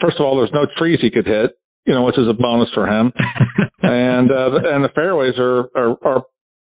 first 0.00 0.16
of 0.18 0.26
all, 0.26 0.36
there's 0.36 0.52
no 0.52 0.66
trees 0.76 0.98
he 1.00 1.10
could 1.10 1.26
hit, 1.26 1.52
you 1.86 1.94
know, 1.94 2.04
which 2.04 2.18
is 2.18 2.28
a 2.28 2.34
bonus 2.34 2.68
for 2.74 2.86
him. 2.86 3.12
and, 3.82 4.30
uh, 4.30 4.50
and 4.68 4.84
the 4.84 4.92
fairways 4.94 5.34
are, 5.38 5.70
are, 5.74 5.96
are 6.04 6.22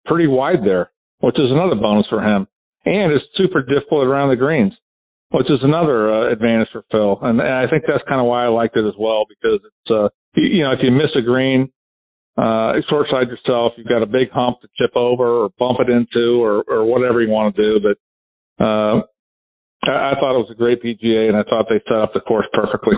pretty 0.06 0.26
wide 0.26 0.64
there, 0.64 0.90
which 1.20 1.36
is 1.36 1.50
another 1.50 1.74
bonus 1.74 2.06
for 2.08 2.22
him. 2.22 2.46
And 2.84 3.12
it's 3.12 3.24
super 3.36 3.62
difficult 3.62 4.06
around 4.06 4.30
the 4.30 4.36
greens 4.36 4.72
which 5.30 5.50
is 5.50 5.58
another 5.62 6.12
uh, 6.12 6.32
advantage 6.32 6.68
for 6.72 6.84
Phil. 6.90 7.18
And, 7.22 7.40
and 7.40 7.52
I 7.52 7.68
think 7.68 7.84
that's 7.86 8.04
kind 8.08 8.20
of 8.20 8.26
why 8.26 8.44
I 8.44 8.48
liked 8.48 8.76
it 8.76 8.86
as 8.86 8.94
well 8.98 9.24
because 9.28 9.60
it's 9.64 9.90
uh, 9.90 10.08
you, 10.36 10.62
know 10.62 10.72
if 10.72 10.80
you 10.82 10.90
miss 10.90 11.10
a 11.16 11.22
green, 11.22 11.70
uh, 12.36 12.74
short 12.88 13.08
side 13.10 13.28
yourself, 13.28 13.72
you've 13.76 13.88
got 13.88 14.02
a 14.02 14.06
big 14.06 14.30
hump 14.30 14.60
to 14.60 14.68
chip 14.78 14.94
over 14.94 15.44
or 15.44 15.50
bump 15.58 15.78
it 15.80 15.90
into 15.90 16.42
or 16.42 16.64
or 16.68 16.84
whatever 16.84 17.22
you 17.22 17.30
want 17.30 17.56
to 17.56 17.62
do. 17.62 17.80
But 17.80 18.64
uh, 18.64 19.00
I, 19.84 20.12
I 20.12 20.14
thought 20.20 20.36
it 20.36 20.44
was 20.44 20.50
a 20.52 20.58
great 20.58 20.82
PGA, 20.82 21.28
and 21.28 21.36
I 21.36 21.42
thought 21.42 21.66
they 21.68 21.80
set 21.88 21.98
up 21.98 22.12
the 22.12 22.20
course 22.20 22.46
perfectly. 22.52 22.96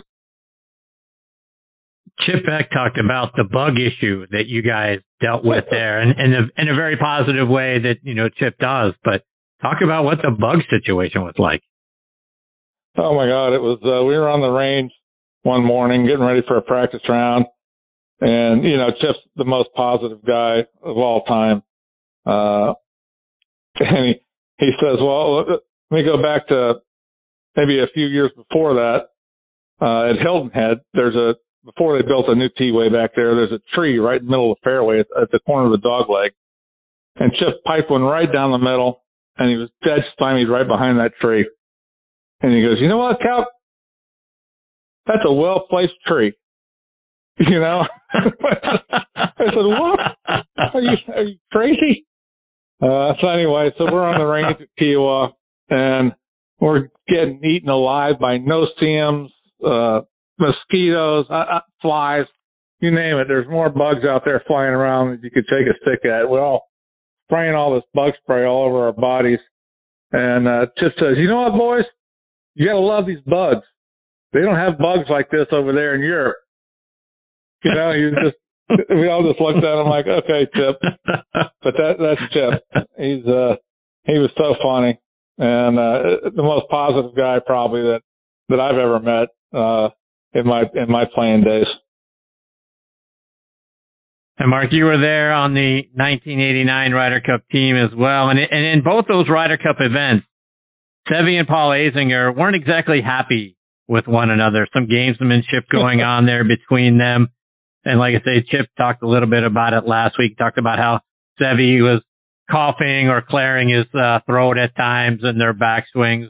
Chip 2.27 2.45
Beck 2.45 2.71
talked 2.71 2.99
about 2.99 3.33
the 3.37 3.45
bug 3.45 3.75
issue 3.79 4.27
that 4.31 4.47
you 4.47 4.63
guys 4.63 4.99
dealt 5.21 5.45
with 5.45 5.65
there, 5.71 6.01
and 6.01 6.19
in 6.19 6.35
a, 6.35 6.63
in 6.63 6.69
a 6.69 6.75
very 6.75 6.97
positive 6.97 7.49
way 7.49 7.79
that 7.79 7.97
you 8.03 8.15
know 8.15 8.29
Chip 8.29 8.59
does. 8.59 8.93
But 9.05 9.23
talk 9.63 9.79
about 9.83 10.05
what 10.05 10.19
the 10.23 10.31
bug 10.31 10.59
situation 10.69 11.23
was 11.23 11.35
like. 11.39 11.63
Oh 12.97 13.15
my 13.15 13.27
God, 13.27 13.55
it 13.55 13.63
was. 13.63 13.79
Uh, 13.85 14.05
we 14.05 14.17
were 14.17 14.29
on 14.29 14.41
the 14.41 14.49
range 14.49 14.91
one 15.49 15.65
morning 15.65 16.05
getting 16.05 16.25
ready 16.25 16.43
for 16.47 16.59
a 16.59 16.63
practice 16.63 17.01
round, 17.09 17.47
and 18.21 18.63
you 18.63 18.77
know, 18.77 18.91
Chip's 19.01 19.19
the 19.37 19.45
most 19.45 19.71
positive 19.75 20.23
guy 20.25 20.61
of 20.83 20.97
all 20.99 21.25
time. 21.25 21.63
Uh, 22.27 22.75
and 23.81 24.07
he 24.07 24.15
he 24.59 24.71
says, 24.79 24.99
"Well, 25.01 25.39
let 25.39 25.61
me 25.91 26.05
go 26.05 26.23
back 26.23 26.49
to 26.49 26.75
maybe 27.57 27.81
a 27.81 27.89
few 27.95 28.07
years 28.07 28.31
before 28.37 28.75
that. 28.75 29.09
Uh, 29.81 30.11
at 30.11 30.21
Hilton 30.21 30.51
Head, 30.51 30.81
there's 30.93 31.17
a 31.17 31.35
before 31.65 31.97
they 31.97 32.07
built 32.07 32.29
a 32.29 32.35
new 32.35 32.51
tee 32.59 32.71
way 32.71 32.91
back 32.91 33.13
there. 33.17 33.35
There's 33.35 33.53
a 33.53 33.75
tree 33.75 33.99
right 33.99 34.21
in 34.21 34.27
the 34.27 34.31
middle 34.31 34.53
of 34.53 34.59
the 34.61 34.69
fairway 34.69 35.01
at, 35.01 35.07
at 35.21 35.31
the 35.31 35.41
corner 35.41 35.67
of 35.67 35.73
the 35.73 35.89
dog 35.89 36.11
leg, 36.11 36.33
and 37.17 37.33
Chip 37.33 37.65
piped 37.65 37.91
one 37.91 38.03
right 38.03 38.31
down 38.31 38.53
the 38.53 38.59
middle, 38.59 39.03
and 39.39 39.49
he 39.49 39.57
was 39.57 39.71
dead 39.83 40.05
stymied 40.13 40.51
right 40.51 40.69
behind 40.69 40.99
that 40.99 41.13
tree." 41.23 41.49
And 42.41 42.53
he 42.53 42.63
goes, 42.63 42.79
you 42.81 42.89
know 42.89 42.99
what, 42.99 43.21
Cal? 43.21 43.47
That's 45.09 45.25
a 45.25 45.33
well 45.33 45.67
placed 45.69 45.95
tree. 46.07 46.35
You 47.39 47.61
know? 47.61 47.83
I 48.13 49.29
said, 49.39 49.55
what? 49.55 50.01
Are 50.75 50.81
you, 50.81 50.97
are 51.15 51.23
you 51.23 51.37
crazy? 51.51 52.07
Uh, 52.83 53.13
so 53.21 53.29
anyway, 53.29 53.71
so 53.79 53.85
we're 53.91 54.05
on 54.05 54.19
the 54.19 54.25
range 54.25 54.61
at 54.61 54.69
Kiawah 54.81 55.31
and 55.71 56.13
we're 56.61 56.89
getting 57.09 57.41
eaten 57.45 57.69
alive 57.69 58.17
by 58.21 58.39
no-see-ums, 58.39 59.31
uh, 59.65 60.01
mosquitoes, 60.39 61.27
uh, 61.31 61.35
uh, 61.35 61.61
flies, 61.81 62.27
you 62.81 62.91
name 62.91 63.17
it. 63.19 63.27
There's 63.29 63.49
more 63.49 63.71
bugs 63.71 64.05
out 64.09 64.23
there 64.25 64.43
flying 64.47 64.73
around 64.73 65.11
that 65.11 65.25
you 65.25 65.31
could 65.31 65.47
take 65.49 65.67
a 65.67 65.77
stick 65.83 66.05
at. 66.05 66.29
We're 66.29 66.41
all 66.41 66.69
spraying 67.29 67.55
all 67.55 67.75
this 67.75 67.85
bug 67.95 68.13
spray 68.23 68.45
all 68.45 68.67
over 68.67 68.87
our 68.87 68.93
bodies. 68.93 69.41
And, 70.13 70.47
uh, 70.49 70.67
just 70.79 70.97
says, 70.99 71.17
you 71.17 71.29
know 71.29 71.43
what, 71.43 71.59
boys? 71.59 71.85
You 72.55 72.67
gotta 72.67 72.79
love 72.79 73.07
these 73.07 73.21
bugs. 73.27 73.65
They 74.33 74.41
don't 74.41 74.57
have 74.57 74.79
bugs 74.79 75.09
like 75.09 75.31
this 75.31 75.47
over 75.53 75.73
there 75.73 75.95
in 75.95 76.03
Europe. 76.03 76.37
You 77.65 77.75
know, 77.75 77.93
you 77.93 78.11
just 78.11 78.37
we 78.91 79.09
all 79.09 79.27
just 79.27 79.41
looked 79.41 79.65
at 79.65 79.81
him 79.81 79.89
like, 79.89 80.07
okay, 80.07 80.47
Chip. 80.55 80.79
But 81.63 81.75
that 81.77 81.95
that's 81.99 82.33
Chip. 82.33 82.87
He's 82.97 83.27
uh 83.27 83.57
he 84.05 84.19
was 84.19 84.31
so 84.37 84.55
funny 84.63 84.99
and 85.39 85.79
uh 85.79 86.31
the 86.35 86.43
most 86.43 86.67
positive 86.71 87.17
guy 87.17 87.39
probably 87.45 87.83
that 87.83 88.01
that 88.49 88.61
I've 88.61 88.79
ever 88.79 89.01
met 89.01 89.29
uh 89.59 89.89
in 90.35 90.47
my 90.47 90.63
in 90.75 90.91
my 90.91 91.05
playing 91.15 91.43
days. 91.43 91.67
And 94.39 94.51
Mark, 94.51 94.69
you 94.71 94.85
were 94.85 95.01
there 95.01 95.33
on 95.33 95.53
the 95.55 95.83
1989 95.95 96.93
Ryder 96.93 97.21
Cup 97.21 97.43
team 97.51 97.77
as 97.77 97.91
well, 97.97 98.31
and 98.31 98.39
and 98.39 98.65
in 98.67 98.83
both 98.85 99.07
those 99.09 99.29
Ryder 99.29 99.59
Cup 99.59 99.77
events, 99.81 100.27
Seve 101.11 101.41
and 101.41 101.49
Paul 101.49 101.71
Azinger 101.71 102.37
weren't 102.37 102.55
exactly 102.55 103.01
happy 103.05 103.58
with 103.89 104.07
one 104.07 104.31
another. 104.31 104.69
Some 104.73 104.87
gamesmanship 104.87 105.69
going 105.71 106.01
on 106.03 106.27
there 106.27 106.45
between 106.45 106.99
them. 106.99 107.29
And 107.85 107.99
like 107.99 108.15
I 108.15 108.25
say, 108.25 108.47
Chip 108.49 108.67
talked 108.77 109.03
a 109.03 109.09
little 109.09 109.29
bit 109.29 109.45
about 109.45 109.73
it 109.73 109.87
last 109.87 110.17
week. 110.19 110.37
Talked 110.37 110.59
about 110.59 110.79
how 110.79 111.01
Seve 111.41 111.81
was 111.81 112.03
coughing 112.51 113.09
or 113.09 113.23
clearing 113.23 113.71
his 113.71 113.87
uh, 113.95 114.21
throat 114.27 114.59
at 114.59 114.77
times 114.77 115.21
in 115.23 115.39
their 115.39 115.55
backswings. 115.55 116.29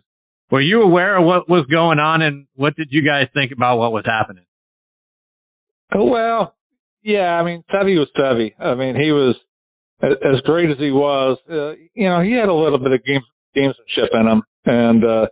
Were 0.50 0.60
you 0.60 0.82
aware 0.82 1.18
of 1.18 1.26
what 1.26 1.48
was 1.48 1.66
going 1.70 1.98
on, 1.98 2.22
and 2.22 2.46
what 2.54 2.74
did 2.74 2.88
you 2.90 3.02
guys 3.04 3.26
think 3.34 3.52
about 3.52 3.76
what 3.76 3.92
was 3.92 4.04
happening? 4.06 4.44
Well, 5.94 6.54
yeah, 7.02 7.38
I 7.38 7.44
mean, 7.44 7.64
Seve 7.70 7.98
was 7.98 8.08
Seve. 8.18 8.52
I 8.58 8.74
mean, 8.74 8.94
he 8.94 9.12
was 9.12 9.36
as 10.02 10.40
great 10.44 10.70
as 10.70 10.78
he 10.78 10.90
was. 10.90 11.38
Uh, 11.50 11.72
you 11.94 12.08
know, 12.08 12.22
he 12.22 12.32
had 12.32 12.48
a 12.48 12.54
little 12.54 12.78
bit 12.78 12.92
of 12.92 13.04
game 13.04 13.20
gamesmanship 13.56 14.14
in 14.20 14.26
him 14.26 14.42
and 14.64 15.04
uh, 15.04 15.26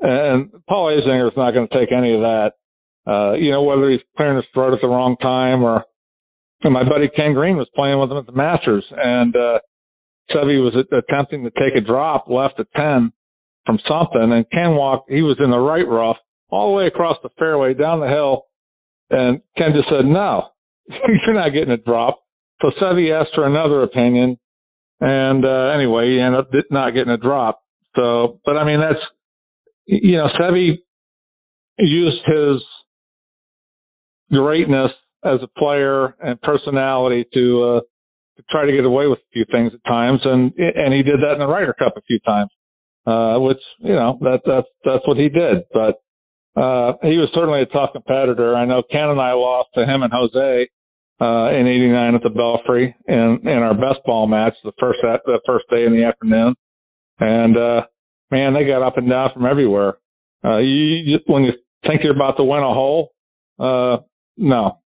and 0.00 0.50
Paul 0.68 0.88
Azinger 0.88 1.28
is 1.28 1.36
not 1.36 1.52
going 1.52 1.68
to 1.68 1.78
take 1.78 1.92
any 1.92 2.14
of 2.14 2.20
that. 2.20 2.52
Uh, 3.06 3.32
you 3.34 3.50
know, 3.50 3.62
whether 3.62 3.90
he's 3.90 4.00
clearing 4.16 4.36
his 4.36 4.44
throat 4.52 4.74
at 4.74 4.80
the 4.80 4.88
wrong 4.88 5.16
time 5.20 5.62
or 5.62 5.84
and 6.62 6.74
my 6.74 6.84
buddy 6.84 7.08
Ken 7.08 7.34
Green 7.34 7.56
was 7.56 7.68
playing 7.74 7.98
with 7.98 8.10
him 8.10 8.18
at 8.18 8.26
the 8.26 8.32
Masters 8.32 8.84
and 8.90 9.34
uh 9.34 9.58
Seve 10.30 10.62
was 10.62 10.76
attempting 10.92 11.42
to 11.44 11.50
take 11.50 11.74
a 11.76 11.84
drop 11.84 12.28
left 12.28 12.60
at 12.60 12.70
10 12.76 13.12
from 13.66 13.78
something 13.88 14.32
and 14.32 14.48
Ken 14.50 14.76
walked, 14.76 15.10
he 15.10 15.22
was 15.22 15.38
in 15.42 15.50
the 15.50 15.58
right 15.58 15.86
rough 15.88 16.18
all 16.50 16.70
the 16.70 16.76
way 16.76 16.86
across 16.86 17.16
the 17.22 17.30
fairway 17.38 17.74
down 17.74 18.00
the 18.00 18.08
hill 18.08 18.46
and 19.10 19.40
Ken 19.56 19.72
just 19.74 19.88
said, 19.88 20.04
no, 20.04 20.48
you're 20.88 21.34
not 21.34 21.50
getting 21.52 21.72
a 21.72 21.76
drop. 21.76 22.20
So 22.62 22.70
Seve 22.80 23.10
asked 23.20 23.34
for 23.34 23.46
another 23.46 23.82
opinion 23.82 24.38
and 25.00 25.44
uh 25.44 25.72
anyway, 25.74 26.10
he 26.10 26.20
ended 26.20 26.40
up 26.40 26.50
not 26.70 26.90
getting 26.94 27.12
a 27.12 27.16
drop. 27.16 27.62
So, 27.96 28.40
but 28.44 28.56
I 28.56 28.64
mean, 28.64 28.80
that's, 28.80 29.00
you 29.86 30.16
know, 30.16 30.28
Seve 30.38 30.78
used 31.78 32.22
his 32.26 32.62
greatness 34.30 34.90
as 35.24 35.40
a 35.42 35.58
player 35.58 36.16
and 36.20 36.40
personality 36.40 37.26
to, 37.34 37.62
uh, 37.62 37.80
to 38.36 38.42
try 38.50 38.64
to 38.64 38.72
get 38.72 38.84
away 38.84 39.06
with 39.06 39.18
a 39.18 39.30
few 39.32 39.44
things 39.52 39.72
at 39.74 39.84
times. 39.88 40.20
And, 40.24 40.52
and 40.56 40.94
he 40.94 41.02
did 41.02 41.20
that 41.20 41.32
in 41.34 41.38
the 41.40 41.46
Ryder 41.46 41.74
Cup 41.78 41.94
a 41.96 42.02
few 42.02 42.18
times, 42.20 42.50
uh, 43.06 43.38
which, 43.40 43.60
you 43.80 43.94
know, 43.94 44.18
that, 44.22 44.40
that's, 44.46 44.68
that's 44.84 45.06
what 45.06 45.16
he 45.16 45.28
did. 45.28 45.64
But, 45.72 46.00
uh, 46.56 46.94
he 47.02 47.16
was 47.16 47.30
certainly 47.34 47.62
a 47.62 47.66
tough 47.66 47.90
competitor. 47.92 48.56
I 48.56 48.64
know 48.64 48.82
Ken 48.90 49.08
and 49.08 49.20
I 49.20 49.32
lost 49.32 49.68
to 49.74 49.84
him 49.84 50.02
and 50.02 50.12
Jose, 50.12 50.68
uh, 51.20 51.50
in 51.52 51.66
89 51.66 52.14
at 52.14 52.22
the 52.22 52.30
Belfry 52.30 52.96
in, 53.06 53.38
in 53.42 53.58
our 53.58 53.74
best 53.74 54.00
ball 54.06 54.26
match, 54.26 54.54
the 54.64 54.72
first, 54.80 54.98
the 55.02 55.40
first 55.46 55.66
day 55.70 55.84
in 55.84 55.92
the 55.92 56.04
afternoon. 56.04 56.54
And, 57.18 57.56
uh, 57.56 57.82
man, 58.30 58.54
they 58.54 58.64
got 58.64 58.82
up 58.86 58.96
and 58.96 59.08
down 59.08 59.30
from 59.34 59.46
everywhere. 59.46 59.94
Uh, 60.44 60.58
you, 60.58 61.18
when 61.26 61.44
you 61.44 61.52
think 61.86 62.02
you're 62.02 62.14
about 62.14 62.36
to 62.36 62.44
win 62.44 62.60
a 62.60 62.74
hole, 62.74 63.12
uh, 63.58 63.98
no, 64.36 64.78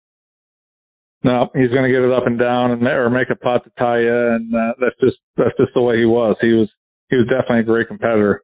no, 1.23 1.49
he's 1.53 1.69
going 1.69 1.83
to 1.83 1.91
get 1.91 2.01
it 2.01 2.11
up 2.11 2.25
and 2.25 2.39
down 2.39 2.71
and 2.71 2.85
or 2.85 3.09
make 3.09 3.29
a 3.29 3.35
putt 3.35 3.63
to 3.63 3.71
tie 3.77 3.99
you. 3.99 4.11
And, 4.11 4.53
uh, 4.53 4.73
that's 4.79 4.99
just, 4.99 5.17
that's 5.37 5.55
just 5.57 5.73
the 5.73 5.81
way 5.81 5.99
he 5.99 6.05
was. 6.05 6.35
He 6.41 6.53
was, 6.53 6.69
he 7.09 7.17
was 7.17 7.27
definitely 7.27 7.59
a 7.59 7.63
great 7.63 7.87
competitor. 7.87 8.43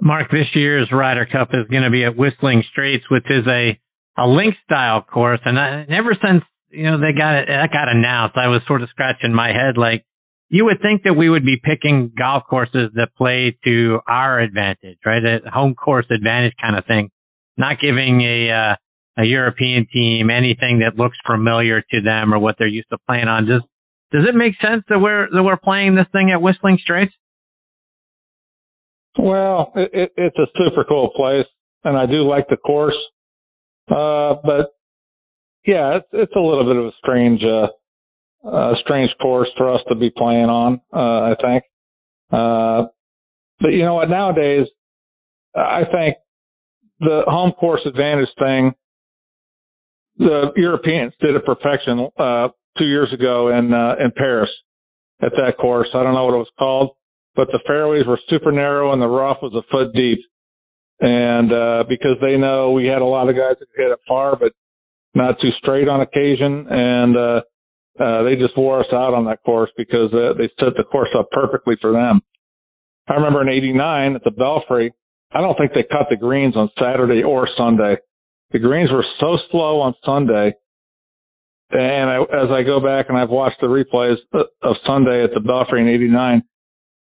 Mark, 0.00 0.30
this 0.30 0.46
year's 0.54 0.88
Ryder 0.92 1.26
Cup 1.30 1.48
is 1.52 1.68
going 1.70 1.82
to 1.82 1.90
be 1.90 2.04
at 2.04 2.16
Whistling 2.16 2.62
Straits, 2.70 3.04
which 3.10 3.26
is 3.28 3.46
a, 3.46 3.78
a 4.16 4.26
link 4.26 4.54
style 4.64 5.02
course. 5.02 5.40
And 5.44 5.58
I, 5.58 5.84
ever 5.90 6.16
since, 6.24 6.42
you 6.70 6.84
know, 6.84 6.98
they 6.98 7.12
got 7.12 7.34
it, 7.34 7.48
that 7.48 7.70
got 7.72 7.88
announced, 7.88 8.36
I 8.36 8.48
was 8.48 8.62
sort 8.66 8.82
of 8.82 8.88
scratching 8.90 9.34
my 9.34 9.48
head 9.48 9.76
like, 9.76 10.06
you 10.50 10.64
would 10.64 10.82
think 10.82 11.04
that 11.04 11.14
we 11.14 11.30
would 11.30 11.44
be 11.44 11.56
picking 11.62 12.12
golf 12.18 12.42
courses 12.50 12.90
that 12.94 13.14
play 13.16 13.56
to 13.64 14.00
our 14.08 14.40
advantage, 14.40 14.98
right? 15.06 15.22
A 15.24 15.48
home 15.48 15.74
course 15.74 16.06
advantage 16.10 16.54
kind 16.60 16.76
of 16.76 16.84
thing, 16.86 17.10
not 17.56 17.76
giving 17.80 18.20
a, 18.22 18.50
uh, 18.50 19.22
a 19.22 19.24
European 19.24 19.86
team 19.92 20.28
anything 20.28 20.80
that 20.80 20.96
looks 21.00 21.16
familiar 21.24 21.82
to 21.92 22.00
them 22.02 22.34
or 22.34 22.40
what 22.40 22.56
they're 22.58 22.66
used 22.66 22.88
to 22.90 22.98
playing 23.06 23.28
on. 23.28 23.46
Does, 23.46 23.62
does 24.10 24.24
it 24.28 24.34
make 24.34 24.54
sense 24.60 24.82
that 24.88 24.98
we're, 24.98 25.28
that 25.32 25.42
we're 25.42 25.56
playing 25.56 25.94
this 25.94 26.06
thing 26.10 26.32
at 26.32 26.42
Whistling 26.42 26.78
Straits? 26.82 27.14
Well, 29.16 29.72
it, 29.76 29.90
it, 29.92 30.12
it's 30.16 30.38
a 30.38 30.46
super 30.58 30.84
cool 30.84 31.10
place 31.14 31.46
and 31.84 31.96
I 31.96 32.06
do 32.06 32.28
like 32.28 32.48
the 32.48 32.56
course. 32.56 32.98
Uh, 33.88 34.34
but 34.42 34.74
yeah, 35.64 35.98
it's, 35.98 36.08
it's 36.12 36.34
a 36.34 36.40
little 36.40 36.64
bit 36.64 36.76
of 36.76 36.86
a 36.86 36.92
strange, 36.98 37.40
uh, 37.44 37.68
a 38.44 38.72
strange 38.82 39.10
course 39.20 39.48
for 39.56 39.72
us 39.72 39.80
to 39.88 39.94
be 39.94 40.10
playing 40.10 40.46
on, 40.46 40.80
uh, 40.92 41.32
I 41.32 41.34
think. 41.40 41.64
Uh, 42.32 42.88
but 43.60 43.68
you 43.68 43.84
know 43.84 43.94
what? 43.94 44.08
Nowadays, 44.08 44.66
I 45.54 45.82
think 45.90 46.16
the 47.00 47.22
home 47.26 47.52
course 47.52 47.80
advantage 47.84 48.28
thing, 48.38 48.72
the 50.18 50.52
Europeans 50.56 51.12
did 51.20 51.36
a 51.36 51.40
perfection, 51.40 52.08
uh, 52.18 52.48
two 52.78 52.84
years 52.86 53.12
ago 53.12 53.48
in, 53.48 53.72
uh, 53.72 53.96
in 54.02 54.12
Paris 54.16 54.50
at 55.22 55.32
that 55.32 55.58
course. 55.58 55.88
I 55.94 56.02
don't 56.02 56.14
know 56.14 56.24
what 56.24 56.34
it 56.34 56.38
was 56.38 56.52
called, 56.58 56.90
but 57.34 57.48
the 57.48 57.60
fairways 57.66 58.06
were 58.06 58.20
super 58.28 58.52
narrow 58.52 58.92
and 58.92 59.02
the 59.02 59.08
rough 59.08 59.38
was 59.42 59.54
a 59.54 59.62
foot 59.70 59.92
deep. 59.94 60.18
And, 61.00 61.52
uh, 61.52 61.84
because 61.88 62.16
they 62.20 62.36
know 62.36 62.72
we 62.72 62.86
had 62.86 63.02
a 63.02 63.06
lot 63.06 63.28
of 63.28 63.36
guys 63.36 63.56
that 63.58 63.68
hit 63.76 63.90
it 63.90 63.98
far, 64.06 64.36
but 64.36 64.52
not 65.14 65.40
too 65.40 65.50
straight 65.58 65.88
on 65.88 66.02
occasion. 66.02 66.66
And, 66.68 67.16
uh, 67.16 67.40
uh, 68.00 68.22
they 68.22 68.34
just 68.34 68.56
wore 68.56 68.80
us 68.80 68.90
out 68.92 69.12
on 69.12 69.26
that 69.26 69.42
course 69.44 69.70
because 69.76 70.08
uh, 70.14 70.32
they 70.38 70.48
set 70.58 70.72
the 70.76 70.84
course 70.84 71.10
up 71.16 71.28
perfectly 71.30 71.76
for 71.80 71.92
them. 71.92 72.20
I 73.08 73.14
remember 73.14 73.42
in 73.42 73.48
'89 73.48 74.16
at 74.16 74.24
the 74.24 74.30
Belfry, 74.30 74.94
I 75.32 75.40
don't 75.40 75.56
think 75.58 75.72
they 75.74 75.82
cut 75.82 76.06
the 76.08 76.16
greens 76.16 76.56
on 76.56 76.70
Saturday 76.78 77.22
or 77.22 77.46
Sunday. 77.58 77.96
The 78.52 78.58
greens 78.58 78.90
were 78.90 79.04
so 79.20 79.36
slow 79.50 79.80
on 79.80 79.94
Sunday, 80.04 80.54
and 81.70 82.10
I, 82.10 82.22
as 82.22 82.50
I 82.50 82.62
go 82.62 82.80
back 82.80 83.06
and 83.08 83.18
I've 83.18 83.28
watched 83.28 83.60
the 83.60 83.66
replays 83.66 84.16
of 84.32 84.76
Sunday 84.86 85.22
at 85.22 85.30
the 85.34 85.40
Belfry 85.40 85.82
in 85.82 85.88
'89, 85.88 86.42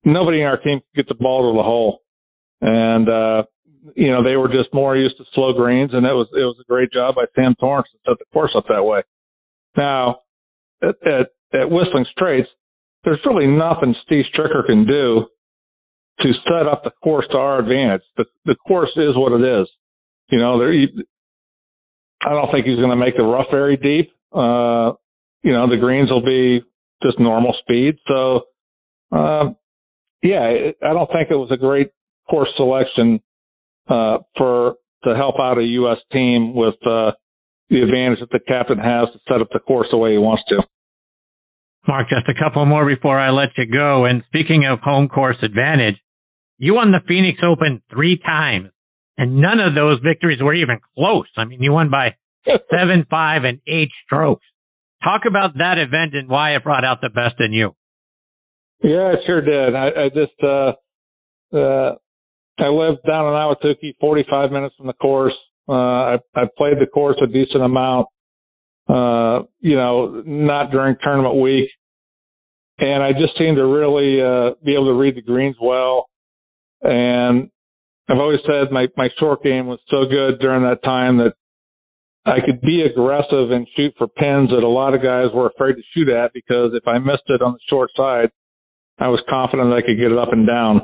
nobody 0.04 0.40
in 0.40 0.46
our 0.46 0.58
team 0.58 0.80
could 0.80 1.04
get 1.04 1.08
the 1.08 1.22
ball 1.22 1.52
to 1.52 1.56
the 1.58 1.62
hole, 1.62 2.00
and 2.62 3.08
uh, 3.08 3.42
you 3.94 4.10
know 4.10 4.24
they 4.24 4.36
were 4.36 4.48
just 4.48 4.72
more 4.72 4.96
used 4.96 5.18
to 5.18 5.24
slow 5.34 5.52
greens, 5.52 5.90
and 5.92 6.06
it 6.06 6.14
was 6.14 6.28
it 6.32 6.44
was 6.44 6.56
a 6.58 6.64
great 6.72 6.90
job 6.90 7.16
by 7.16 7.26
Sam 7.34 7.54
Torrance 7.60 7.88
to 7.92 7.98
set 8.10 8.18
the 8.18 8.24
course 8.32 8.52
up 8.56 8.64
that 8.70 8.82
way. 8.82 9.02
Now 9.76 10.20
at, 10.82 10.96
at, 11.06 11.60
at 11.60 11.70
Whistling 11.70 12.06
Straits, 12.12 12.48
there's 13.04 13.20
really 13.24 13.46
nothing 13.46 13.94
Steve 14.04 14.24
Stricker 14.34 14.66
can 14.66 14.86
do 14.86 15.26
to 16.20 16.32
set 16.48 16.66
up 16.66 16.82
the 16.84 16.90
course 17.02 17.26
to 17.30 17.36
our 17.36 17.58
advantage. 17.60 18.02
The, 18.16 18.24
the 18.44 18.56
course 18.66 18.90
is 18.96 19.14
what 19.14 19.32
it 19.32 19.44
is. 19.60 19.68
You 20.30 20.38
know, 20.38 20.58
there, 20.58 20.72
I 20.72 22.30
don't 22.30 22.50
think 22.50 22.66
he's 22.66 22.78
going 22.78 22.90
to 22.90 22.96
make 22.96 23.16
the 23.16 23.22
rough 23.22 23.46
very 23.50 23.76
deep. 23.76 24.10
Uh, 24.32 24.92
you 25.42 25.52
know, 25.52 25.68
the 25.70 25.76
greens 25.78 26.10
will 26.10 26.24
be 26.24 26.62
just 27.02 27.20
normal 27.20 27.54
speed. 27.60 27.96
So, 28.08 28.42
um, 29.16 29.56
yeah, 30.22 30.72
I 30.82 30.92
don't 30.92 31.10
think 31.12 31.30
it 31.30 31.36
was 31.36 31.50
a 31.52 31.56
great 31.56 31.90
course 32.28 32.48
selection, 32.56 33.20
uh, 33.88 34.18
for, 34.36 34.74
to 35.04 35.14
help 35.14 35.36
out 35.38 35.58
a 35.58 35.62
U.S. 35.62 35.98
team 36.10 36.54
with, 36.54 36.74
uh, 36.84 37.12
the 37.68 37.82
advantage 37.82 38.20
that 38.20 38.30
the 38.30 38.40
captain 38.40 38.78
has 38.78 39.08
to 39.12 39.18
set 39.28 39.40
up 39.40 39.48
the 39.52 39.58
course 39.58 39.88
the 39.90 39.96
way 39.96 40.12
he 40.12 40.18
wants 40.18 40.42
to. 40.48 40.62
Mark, 41.88 42.08
just 42.08 42.28
a 42.28 42.34
couple 42.34 42.64
more 42.66 42.86
before 42.86 43.18
I 43.18 43.30
let 43.30 43.50
you 43.56 43.66
go. 43.66 44.04
And 44.04 44.22
speaking 44.26 44.66
of 44.66 44.80
home 44.80 45.08
course 45.08 45.36
advantage, 45.42 45.96
you 46.58 46.74
won 46.74 46.90
the 46.90 47.00
Phoenix 47.06 47.38
Open 47.44 47.82
three 47.90 48.18
times, 48.18 48.70
and 49.16 49.40
none 49.40 49.60
of 49.60 49.74
those 49.74 50.00
victories 50.02 50.40
were 50.42 50.54
even 50.54 50.78
close. 50.96 51.28
I 51.36 51.44
mean, 51.44 51.62
you 51.62 51.72
won 51.72 51.90
by 51.90 52.16
seven, 52.70 53.06
five, 53.08 53.44
and 53.44 53.60
eight 53.66 53.90
strokes. 54.04 54.44
Talk 55.04 55.22
about 55.28 55.58
that 55.58 55.78
event 55.78 56.14
and 56.14 56.28
why 56.28 56.56
it 56.56 56.64
brought 56.64 56.84
out 56.84 56.98
the 57.00 57.10
best 57.10 57.36
in 57.38 57.52
you. 57.52 57.72
Yeah, 58.82 59.12
it 59.12 59.20
sure 59.26 59.40
did. 59.40 59.74
I, 59.74 59.86
I 59.86 60.08
just, 60.08 60.42
uh, 60.42 60.72
uh, 61.56 61.94
I 62.58 62.68
lived 62.68 63.00
down 63.06 63.26
in 63.26 63.32
Ahwatukee, 63.32 63.94
45 64.00 64.50
minutes 64.50 64.74
from 64.76 64.86
the 64.86 64.92
course. 64.94 65.34
Uh, 65.68 65.72
I, 65.72 66.18
I 66.34 66.44
played 66.56 66.78
the 66.80 66.86
course 66.86 67.16
a 67.22 67.26
decent 67.26 67.62
amount, 67.62 68.06
uh, 68.88 69.42
you 69.60 69.76
know, 69.76 70.22
not 70.24 70.70
during 70.70 70.96
tournament 71.02 71.40
week. 71.40 71.68
And 72.78 73.02
I 73.02 73.12
just 73.12 73.38
seemed 73.38 73.56
to 73.56 73.66
really, 73.66 74.20
uh, 74.20 74.54
be 74.64 74.74
able 74.74 74.86
to 74.86 74.98
read 74.98 75.16
the 75.16 75.22
greens 75.22 75.56
well. 75.60 76.06
And 76.82 77.50
I've 78.08 78.18
always 78.18 78.40
said 78.46 78.70
my, 78.70 78.86
my 78.96 79.08
short 79.18 79.42
game 79.42 79.66
was 79.66 79.80
so 79.88 80.04
good 80.04 80.38
during 80.40 80.62
that 80.62 80.84
time 80.84 81.16
that 81.18 81.32
I 82.26 82.38
could 82.44 82.60
be 82.60 82.82
aggressive 82.82 83.52
and 83.52 83.66
shoot 83.76 83.94
for 83.96 84.08
pins 84.08 84.50
that 84.50 84.62
a 84.62 84.68
lot 84.68 84.94
of 84.94 85.02
guys 85.02 85.26
were 85.32 85.46
afraid 85.46 85.74
to 85.74 85.82
shoot 85.94 86.08
at 86.08 86.32
because 86.34 86.72
if 86.74 86.86
I 86.86 86.98
missed 86.98 87.28
it 87.28 87.40
on 87.40 87.52
the 87.52 87.58
short 87.70 87.90
side, 87.96 88.30
I 88.98 89.08
was 89.08 89.22
confident 89.28 89.72
I 89.72 89.82
could 89.82 89.98
get 89.98 90.10
it 90.10 90.18
up 90.18 90.32
and 90.32 90.46
down. 90.46 90.82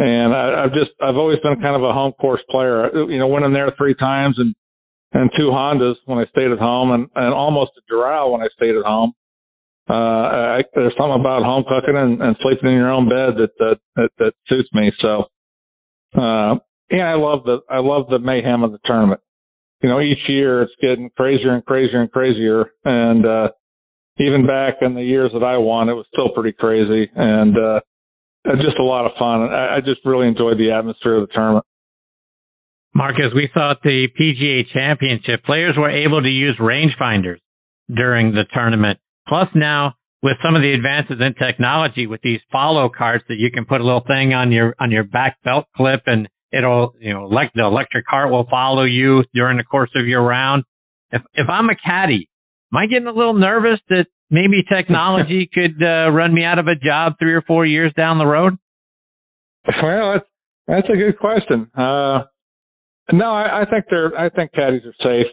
And 0.00 0.32
I, 0.32 0.62
I've 0.62 0.72
just, 0.72 0.92
I've 1.02 1.16
always 1.16 1.40
been 1.40 1.60
kind 1.60 1.74
of 1.74 1.82
a 1.82 1.92
home 1.92 2.12
course 2.12 2.40
player. 2.48 2.88
You 3.10 3.18
know, 3.18 3.26
went 3.26 3.44
in 3.44 3.52
there 3.52 3.72
three 3.76 3.96
times 3.96 4.36
and, 4.38 4.54
and 5.12 5.28
two 5.36 5.50
Hondas 5.50 5.94
when 6.06 6.20
I 6.20 6.26
stayed 6.26 6.52
at 6.52 6.60
home 6.60 6.92
and, 6.92 7.08
and 7.16 7.34
almost 7.34 7.72
a 7.76 7.92
Doral 7.92 8.30
when 8.30 8.40
I 8.40 8.46
stayed 8.54 8.76
at 8.76 8.84
home. 8.84 9.12
Uh, 9.90 9.92
I, 9.92 10.62
there's 10.72 10.94
something 10.96 11.18
about 11.18 11.42
home 11.42 11.64
cooking 11.66 11.96
and, 11.96 12.22
and 12.22 12.36
sleeping 12.42 12.68
in 12.68 12.76
your 12.76 12.92
own 12.92 13.08
bed 13.08 13.42
that, 13.42 13.50
that, 13.58 13.78
that, 13.96 14.10
that 14.18 14.32
suits 14.46 14.68
me. 14.72 14.92
So, 15.00 15.24
uh, 16.14 16.60
yeah, 16.92 17.10
I 17.10 17.14
love 17.14 17.42
the, 17.44 17.58
I 17.68 17.78
love 17.78 18.06
the 18.08 18.20
mayhem 18.20 18.62
of 18.62 18.70
the 18.70 18.78
tournament. 18.84 19.20
You 19.82 19.88
know, 19.88 20.00
each 20.00 20.28
year 20.28 20.62
it's 20.62 20.72
getting 20.80 21.10
crazier 21.16 21.54
and 21.54 21.64
crazier 21.64 22.02
and 22.02 22.12
crazier. 22.12 22.66
And, 22.84 23.26
uh, 23.26 23.48
even 24.20 24.46
back 24.46 24.74
in 24.80 24.94
the 24.94 25.02
years 25.02 25.32
that 25.32 25.44
I 25.44 25.56
won, 25.56 25.88
it 25.88 25.94
was 25.94 26.06
still 26.12 26.28
pretty 26.28 26.52
crazy. 26.52 27.10
And, 27.16 27.56
uh, 27.58 27.80
Uh, 28.48 28.56
just 28.56 28.78
a 28.78 28.82
lot 28.82 29.04
of 29.04 29.12
fun. 29.18 29.42
I, 29.52 29.76
I 29.76 29.80
just 29.80 30.00
really 30.04 30.26
enjoyed 30.26 30.58
the 30.58 30.70
atmosphere 30.72 31.16
of 31.16 31.28
the 31.28 31.34
tournament. 31.34 31.66
Marcus, 32.94 33.32
we 33.34 33.50
saw 33.52 33.72
at 33.72 33.78
the 33.84 34.08
PGA 34.18 34.62
Championship, 34.72 35.44
players 35.44 35.76
were 35.76 35.90
able 35.90 36.22
to 36.22 36.28
use 36.28 36.56
rangefinders 36.58 37.38
during 37.94 38.32
the 38.32 38.44
tournament. 38.52 38.98
Plus 39.28 39.48
now, 39.54 39.94
with 40.22 40.36
some 40.42 40.56
of 40.56 40.62
the 40.62 40.72
advances 40.72 41.18
in 41.20 41.34
technology, 41.34 42.06
with 42.06 42.20
these 42.22 42.40
follow 42.50 42.88
carts 42.88 43.24
that 43.28 43.36
you 43.36 43.50
can 43.52 43.66
put 43.66 43.80
a 43.80 43.84
little 43.84 44.02
thing 44.06 44.32
on 44.32 44.50
your 44.50 44.74
on 44.80 44.90
your 44.90 45.04
back 45.04 45.36
belt 45.44 45.66
clip, 45.76 46.00
and 46.06 46.28
it'll 46.50 46.94
you 46.98 47.12
know 47.12 47.26
like 47.26 47.52
the 47.54 47.62
electric 47.62 48.06
cart 48.06 48.32
will 48.32 48.46
follow 48.50 48.84
you 48.84 49.22
during 49.34 49.58
the 49.58 49.64
course 49.64 49.90
of 49.94 50.06
your 50.06 50.22
round. 50.22 50.64
If 51.12 51.22
if 51.34 51.48
I'm 51.48 51.68
a 51.68 51.76
caddy, 51.76 52.28
am 52.72 52.78
I 52.78 52.86
getting 52.86 53.06
a 53.06 53.12
little 53.12 53.34
nervous 53.34 53.78
that 53.90 54.06
maybe 54.30 54.62
technology 54.62 55.48
could 55.52 55.82
uh, 55.82 56.10
run 56.10 56.32
me 56.32 56.44
out 56.44 56.58
of 56.58 56.66
a 56.66 56.74
job 56.74 57.14
three 57.18 57.34
or 57.34 57.42
four 57.42 57.66
years 57.66 57.92
down 57.96 58.18
the 58.18 58.26
road? 58.26 58.54
Well, 59.82 60.14
that's 60.14 60.26
that's 60.66 60.88
a 60.88 60.96
good 60.96 61.18
question. 61.18 61.70
Uh, 61.74 62.24
no, 63.12 63.32
I, 63.32 63.62
I 63.62 63.64
think 63.70 63.86
they're. 63.90 64.16
I 64.16 64.28
think 64.28 64.52
caddies 64.52 64.82
are 64.84 64.94
safe. 65.02 65.32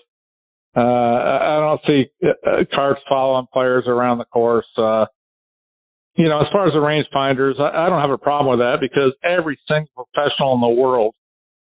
Uh, 0.76 0.82
I 0.82 1.60
don't 1.60 1.82
see 1.88 2.06
uh, 2.26 2.64
carts 2.74 3.02
following 3.08 3.46
players 3.52 3.86
around 3.88 4.18
the 4.18 4.26
course. 4.26 4.66
Uh, 4.78 5.06
you 6.16 6.28
know, 6.30 6.42
as 6.42 6.48
far 6.52 6.68
as 6.68 6.74
the 6.74 6.80
rangefinders, 6.80 7.60
I, 7.60 7.86
I 7.86 7.90
don't 7.90 8.02
have 8.02 8.12
a 8.12 8.18
problem 8.18 8.58
with 8.58 8.66
that 8.66 8.78
because 8.82 9.14
every 9.24 9.60
single 9.68 9.90
professional 9.96 10.54
in 10.56 10.62
the 10.62 10.82
world, 10.82 11.16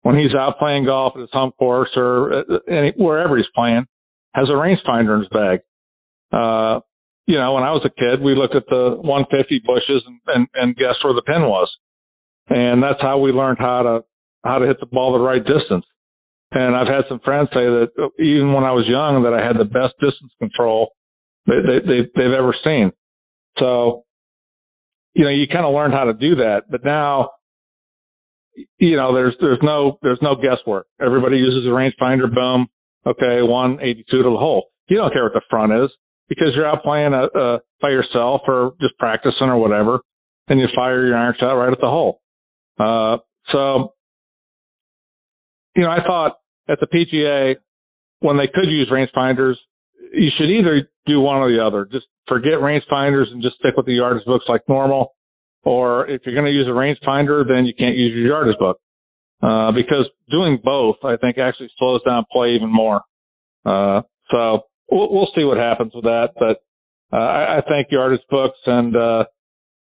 when 0.03 0.17
he's 0.17 0.35
out 0.35 0.59
playing 0.59 0.87
golf 0.87 1.15
at 1.17 1.21
his 1.21 1.31
home 1.33 1.53
course 1.59 1.91
or 1.97 2.41
uh, 2.41 2.43
any, 2.69 2.93
wherever 2.97 3.37
he's 3.37 3.47
playing, 3.55 3.87
has 4.35 4.49
a 4.49 4.53
rangefinder 4.53 5.15
in 5.15 5.21
his 5.21 5.29
bag. 5.29 5.61
Uh, 6.33 6.81
you 7.27 7.39
know, 7.39 7.55
when 7.55 7.63
I 7.65 7.73
was 7.73 7.87
a 7.87 7.91
kid, 7.91 8.21
we 8.23 8.35
looked 8.35 8.55
at 8.55 8.67
the 8.69 8.97
150 9.01 9.63
bushes 9.65 10.03
and, 10.07 10.21
and, 10.27 10.47
and 10.55 10.77
guessed 10.77 11.03
where 11.03 11.15
the 11.15 11.23
pin 11.23 11.43
was. 11.43 11.71
And 12.49 12.83
that's 12.83 13.01
how 13.01 13.19
we 13.19 13.33
learned 13.33 13.59
how 13.59 13.83
to, 13.83 14.05
how 14.45 14.59
to 14.59 14.67
hit 14.67 14.79
the 14.81 14.87
ball 14.87 15.13
the 15.13 15.25
right 15.25 15.43
distance. 15.43 15.87
And 16.53 16.77
I've 16.77 16.87
had 16.87 17.09
some 17.09 17.21
friends 17.25 17.49
say 17.53 17.65
that 17.65 17.89
even 18.21 18.53
when 18.53 18.65
I 18.65 18.73
was 18.73 18.85
young, 18.87 19.25
that 19.25 19.33
I 19.33 19.45
had 19.45 19.57
the 19.59 19.65
best 19.65 19.95
distance 20.01 20.33
control 20.39 20.93
they, 21.47 21.61
they, 21.61 21.79
they, 21.81 22.01
they've 22.15 22.37
ever 22.39 22.55
seen. 22.63 22.93
So, 23.59 24.05
you 25.15 25.25
know, 25.25 25.31
you 25.31 25.47
kind 25.51 25.65
of 25.65 25.75
learn 25.75 25.93
how 25.93 26.05
to 26.05 26.13
do 26.13 26.37
that, 26.37 26.63
but 26.71 26.85
now, 26.85 27.31
you 28.79 28.97
know, 28.97 29.15
there's, 29.15 29.35
there's 29.41 29.59
no, 29.63 29.99
there's 30.03 30.21
no 30.23 30.37
guesswork. 30.37 30.87
Everybody 31.01 31.37
uses 31.37 31.67
a 31.67 31.71
rangefinder. 31.71 32.33
Boom. 32.33 32.67
Okay. 33.07 33.43
182 33.43 34.05
to 34.17 34.23
the 34.23 34.37
hole. 34.37 34.67
You 34.89 34.99
don't 34.99 35.13
care 35.13 35.25
what 35.25 35.33
the 35.33 35.43
front 35.51 35.73
is 35.73 35.91
because 36.29 36.49
you're 36.55 36.67
out 36.67 36.83
playing 36.83 37.13
a, 37.13 37.25
a, 37.39 37.59
by 37.81 37.91
yourself 37.91 38.43
or 38.47 38.75
just 38.81 38.97
practicing 38.99 39.49
or 39.49 39.59
whatever, 39.59 40.01
and 40.49 40.61
you 40.61 40.67
fire 40.75 41.07
your 41.07 41.17
iron 41.17 41.35
shot 41.39 41.53
right 41.53 41.73
at 41.73 41.81
the 41.81 41.87
hole. 41.87 42.21
Uh, 42.79 43.19
so, 43.53 43.95
you 45.77 45.83
know, 45.83 45.91
I 45.91 45.99
thought 46.07 46.39
at 46.69 46.79
the 46.81 46.87
PGA 46.87 47.57
when 48.21 48.37
they 48.39 48.49
could 48.53 48.69
use 48.69 48.91
rangefinders, 48.91 49.55
you 50.13 50.31
should 50.39 50.51
either 50.51 50.89
do 51.07 51.21
one 51.21 51.37
or 51.37 51.53
the 51.53 51.65
other. 51.65 51.87
Just 51.91 52.07
forget 52.27 52.55
rangefinders 52.55 53.31
and 53.31 53.43
just 53.43 53.57
stick 53.57 53.75
with 53.77 53.87
the 53.87 53.93
yardage 53.93 54.25
books 54.25 54.47
like 54.49 54.63
normal. 54.69 55.15
Or 55.63 56.09
if 56.09 56.23
you're 56.25 56.35
going 56.35 56.47
to 56.47 56.53
use 56.53 56.67
a 56.67 56.71
rangefinder, 56.71 57.47
then 57.47 57.65
you 57.65 57.73
can't 57.77 57.97
use 57.97 58.13
your 58.15 58.27
yardage 58.29 58.59
book. 58.59 58.79
Uh, 59.43 59.73
because 59.73 60.09
doing 60.31 60.59
both, 60.63 60.97
I 61.05 61.17
think 61.17 61.39
actually 61.39 61.71
slows 61.79 62.03
down 62.05 62.25
play 62.33 62.55
even 62.55 62.73
more. 62.73 63.03
Uh, 63.65 64.03
so 64.31 64.61
we'll, 64.91 65.13
we'll 65.13 65.29
see 65.35 65.45
what 65.45 65.59
happens 65.59 65.93
with 65.95 66.05
that. 66.05 66.31
But, 66.39 66.63
uh, 67.13 67.21
I, 67.21 67.59
I 67.59 67.61
think 67.69 67.89
yardage 67.91 68.25
books 68.31 68.59
and, 68.67 68.97
uh, 68.97 69.25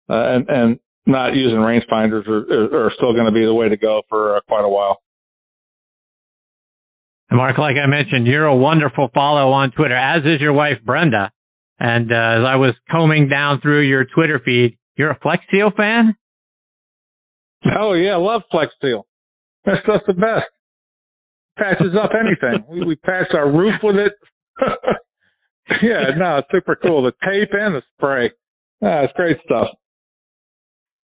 uh 0.09 0.35
and, 0.35 0.49
and 0.49 0.79
not 1.05 1.33
using 1.33 1.57
rangefinders 1.57 2.27
are, 2.27 2.85
are, 2.85 2.91
still 2.95 3.13
going 3.13 3.25
to 3.25 3.31
be 3.31 3.45
the 3.45 3.53
way 3.53 3.69
to 3.69 3.77
go 3.77 4.01
for 4.09 4.37
uh, 4.37 4.41
quite 4.47 4.63
a 4.63 4.69
while. 4.69 5.01
Mark, 7.31 7.57
like 7.57 7.75
I 7.81 7.87
mentioned, 7.87 8.27
you're 8.27 8.45
a 8.45 8.55
wonderful 8.55 9.09
follow 9.13 9.51
on 9.51 9.71
Twitter, 9.71 9.95
as 9.95 10.23
is 10.25 10.41
your 10.41 10.53
wife, 10.53 10.77
Brenda. 10.85 11.31
And 11.79 12.11
uh, 12.11 12.15
as 12.15 12.45
I 12.45 12.55
was 12.57 12.75
combing 12.91 13.29
down 13.29 13.61
through 13.61 13.87
your 13.87 14.05
Twitter 14.05 14.39
feed, 14.43 14.77
you're 14.97 15.11
a 15.11 15.19
Flex 15.19 15.43
Seal 15.49 15.71
fan? 15.75 16.15
Oh, 17.65 17.93
yeah, 17.93 18.13
I 18.13 18.17
love 18.17 18.41
Flex 18.51 18.71
Seal. 18.81 19.07
That 19.65 19.75
stuff's 19.83 20.03
the 20.07 20.13
best. 20.13 20.49
Patches 21.57 21.95
up 22.01 22.11
anything. 22.13 22.65
we, 22.69 22.85
we 22.85 22.95
patched 22.95 23.33
our 23.33 23.49
roof 23.49 23.75
with 23.81 23.95
it. 23.95 24.11
yeah, 25.81 26.11
no, 26.17 26.39
it's 26.39 26.47
super 26.51 26.75
cool. 26.75 27.03
The 27.03 27.11
tape 27.23 27.49
and 27.53 27.75
the 27.75 27.81
spray. 27.97 28.31
Ah, 28.83 29.03
it's 29.03 29.13
great 29.13 29.37
stuff. 29.45 29.67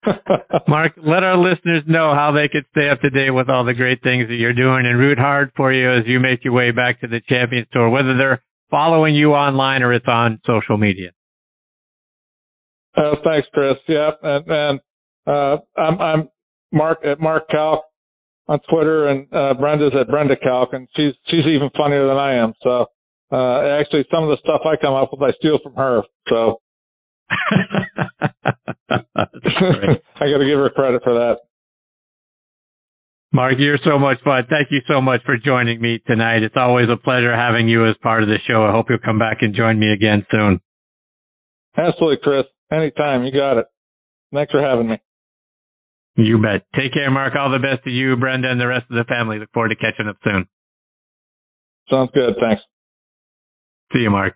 Mark, 0.68 0.94
let 0.98 1.24
our 1.24 1.38
listeners 1.38 1.84
know 1.88 2.14
how 2.14 2.32
they 2.32 2.48
can 2.48 2.64
stay 2.72 2.90
up 2.90 3.02
to 3.02 3.10
date 3.10 3.32
with 3.32 3.50
all 3.50 3.66
the 3.66 3.74
great 3.74 4.04
things 4.04 4.28
that 4.28 4.36
you're 4.36 4.54
doing 4.54 4.86
and 4.86 5.00
root 5.00 5.18
hard 5.18 5.52
for 5.56 5.74
you 5.74 5.92
as 5.92 6.04
you 6.06 6.20
make 6.20 6.44
your 6.44 6.54
way 6.54 6.72
back 6.72 7.02
to 7.02 7.08
the 7.08 7.22
Champions 7.28 7.68
Tour, 7.72 7.90
whether 7.90 8.16
they're 8.18 8.44
following 8.70 9.16
you 9.16 9.34
online 9.34 9.84
or 9.84 9.94
it's 9.94 10.08
on 10.08 10.40
social 10.46 10.78
media. 10.78 11.12
Uh, 12.96 13.16
thanks, 13.24 13.48
Chris. 13.54 13.76
Yeah, 13.88 14.12
and, 14.22 14.46
and 14.48 14.80
uh, 15.28 15.58
I'm, 15.78 16.02
I'm 16.02 16.30
Mark 16.72 17.00
at 17.04 17.20
Mark 17.20 17.50
Calc 17.50 17.84
on 18.48 18.60
Twitter, 18.70 19.10
and 19.10 19.28
uh, 19.34 19.54
Brenda's 19.56 19.94
at 20.00 20.08
Brenda 20.08 20.36
Calc, 20.38 20.70
and 20.74 20.88
she's 20.96 21.14
she's 21.28 21.46
even 21.48 21.70
funnier 21.76 22.08
than 22.08 22.18
I 22.18 22.36
am. 22.36 22.54
So 22.62 22.86
uh, 23.32 23.80
actually, 23.80 24.06
some 24.12 24.24
of 24.24 24.30
the 24.30 24.38
stuff 24.44 24.62
I 24.66 24.76
come 24.80 24.94
up 24.94 25.10
with, 25.12 25.22
I 25.22 25.34
steal 25.38 25.60
from 25.64 25.76
her. 25.76 26.04
So 26.30 26.62
I 28.90 30.30
got 30.30 30.40
to 30.40 30.46
give 30.46 30.60
her 30.60 30.70
credit 30.70 31.02
for 31.04 31.14
that. 31.14 31.38
Mark, 33.34 33.56
you're 33.58 33.80
so 33.84 34.00
much 34.00 34.18
fun. 34.24 34.44
Thank 34.50 34.70
you 34.72 34.80
so 34.88 35.02
much 35.02 35.22
for 35.26 35.36
joining 35.38 35.82
me 35.82 36.00
tonight. 36.08 36.44
It's 36.44 36.56
always 36.56 36.88
a 36.90 36.96
pleasure 36.96 37.36
having 37.36 37.68
you 37.68 37.90
as 37.90 37.96
part 38.02 38.24
of 38.24 38.30
the 38.30 38.38
show. 38.48 38.64
I 38.64 38.72
hope 38.72 38.86
you'll 38.90 39.00
come 39.04 39.20
back 39.20 39.40
and 39.42 39.54
join 39.54 39.78
me 39.78 39.92
again 39.92 40.26
soon. 40.32 40.62
Absolutely, 41.78 42.18
Chris. 42.24 42.46
Anytime. 42.72 43.26
You 43.26 43.34
got 43.34 43.58
it. 43.58 43.66
Thanks 44.34 44.52
for 44.52 44.62
having 44.62 44.88
me. 44.88 45.02
You 46.16 46.42
bet. 46.42 46.66
Take 46.76 46.94
care, 46.94 47.12
Mark. 47.12 47.34
All 47.38 47.52
the 47.52 47.60
best 47.60 47.84
to 47.84 47.90
you, 47.90 48.16
Brenda, 48.16 48.50
and 48.50 48.60
the 48.60 48.68
rest 48.68 48.86
of 48.90 48.96
the 48.96 49.04
family. 49.04 49.40
Look 49.40 49.52
forward 49.54 49.70
to 49.70 49.76
catching 49.76 50.08
up 50.08 50.16
soon. 50.24 50.48
Sounds 51.90 52.12
good. 52.14 52.36
Thanks. 52.40 52.62
See 53.94 54.00
you, 54.00 54.10
Mark. 54.10 54.36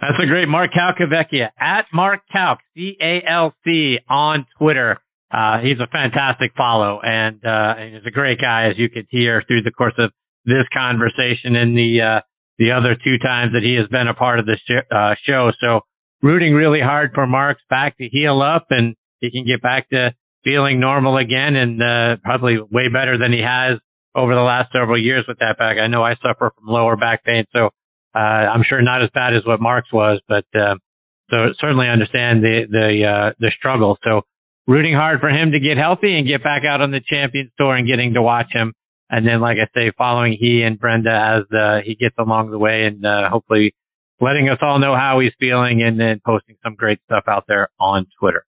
That's 0.00 0.18
a 0.22 0.26
great 0.26 0.46
Mark 0.48 0.72
Calcavecchia 0.72 1.48
at 1.58 1.86
Mark 1.92 2.20
Calc, 2.30 2.58
C-A-L-C 2.76 3.98
on 4.08 4.46
Twitter. 4.58 4.98
Uh, 5.32 5.58
he's 5.60 5.80
a 5.80 5.86
fantastic 5.86 6.52
follow 6.56 7.00
and, 7.02 7.40
uh, 7.44 7.74
and 7.78 7.94
he's 7.94 8.06
a 8.06 8.10
great 8.10 8.38
guy 8.40 8.68
as 8.68 8.74
you 8.78 8.88
could 8.90 9.06
hear 9.10 9.42
through 9.48 9.62
the 9.62 9.70
course 9.70 9.94
of 9.98 10.10
this 10.44 10.64
conversation 10.72 11.56
and 11.56 11.76
the, 11.76 12.00
uh, 12.00 12.20
the 12.58 12.72
other 12.72 12.94
two 12.94 13.18
times 13.18 13.52
that 13.52 13.62
he 13.62 13.74
has 13.74 13.88
been 13.88 14.06
a 14.06 14.14
part 14.14 14.38
of 14.38 14.46
the 14.46 14.56
sh- 14.68 14.86
uh, 14.94 15.14
show. 15.26 15.50
So 15.60 15.80
rooting 16.22 16.54
really 16.54 16.80
hard 16.80 17.10
for 17.14 17.26
Mark's 17.26 17.62
back 17.68 17.96
to 17.98 18.08
heal 18.08 18.40
up 18.42 18.66
and 18.70 18.94
he 19.20 19.30
can 19.30 19.44
get 19.46 19.62
back 19.62 19.88
to 19.90 20.10
feeling 20.44 20.78
normal 20.78 21.16
again 21.16 21.56
and, 21.56 21.82
uh, 21.82 22.16
probably 22.22 22.58
way 22.60 22.88
better 22.92 23.18
than 23.18 23.32
he 23.32 23.40
has 23.40 23.80
over 24.14 24.34
the 24.34 24.40
last 24.42 24.70
several 24.72 25.02
years 25.02 25.24
with 25.26 25.38
that 25.38 25.58
back. 25.58 25.78
I 25.78 25.88
know 25.88 26.04
I 26.04 26.14
suffer 26.16 26.52
from 26.54 26.68
lower 26.68 26.96
back 26.96 27.24
pain. 27.24 27.44
So 27.52 27.70
uh, 28.16 28.48
I'm 28.48 28.64
sure 28.66 28.80
not 28.80 29.02
as 29.02 29.10
bad 29.12 29.34
as 29.36 29.44
what 29.44 29.60
Mark's 29.60 29.92
was, 29.92 30.20
but 30.26 30.46
uh, 30.54 30.76
so 31.28 31.36
certainly 31.60 31.88
understand 31.88 32.42
the 32.42 32.64
the 32.70 32.88
uh, 33.04 33.32
the 33.38 33.52
struggle. 33.58 33.98
So 34.02 34.22
rooting 34.66 34.94
hard 34.94 35.20
for 35.20 35.28
him 35.28 35.52
to 35.52 35.60
get 35.60 35.76
healthy 35.76 36.16
and 36.16 36.26
get 36.26 36.42
back 36.42 36.62
out 36.68 36.80
on 36.80 36.90
the 36.90 37.00
Champions 37.06 37.50
Tour 37.58 37.76
and 37.76 37.86
getting 37.86 38.14
to 38.14 38.22
watch 38.22 38.48
him. 38.52 38.72
And 39.08 39.26
then, 39.26 39.40
like 39.40 39.58
I 39.62 39.68
say, 39.72 39.92
following 39.96 40.36
he 40.38 40.62
and 40.62 40.80
Brenda 40.80 41.10
as 41.10 41.56
uh, 41.56 41.78
he 41.84 41.94
gets 41.94 42.16
along 42.18 42.50
the 42.50 42.58
way, 42.58 42.84
and 42.86 43.04
uh, 43.04 43.28
hopefully 43.30 43.74
letting 44.20 44.48
us 44.48 44.58
all 44.62 44.80
know 44.80 44.96
how 44.96 45.20
he's 45.20 45.32
feeling, 45.38 45.82
and 45.82 46.00
then 46.00 46.20
posting 46.24 46.56
some 46.64 46.74
great 46.74 46.98
stuff 47.04 47.24
out 47.28 47.44
there 47.46 47.68
on 47.78 48.06
Twitter. 48.18 48.44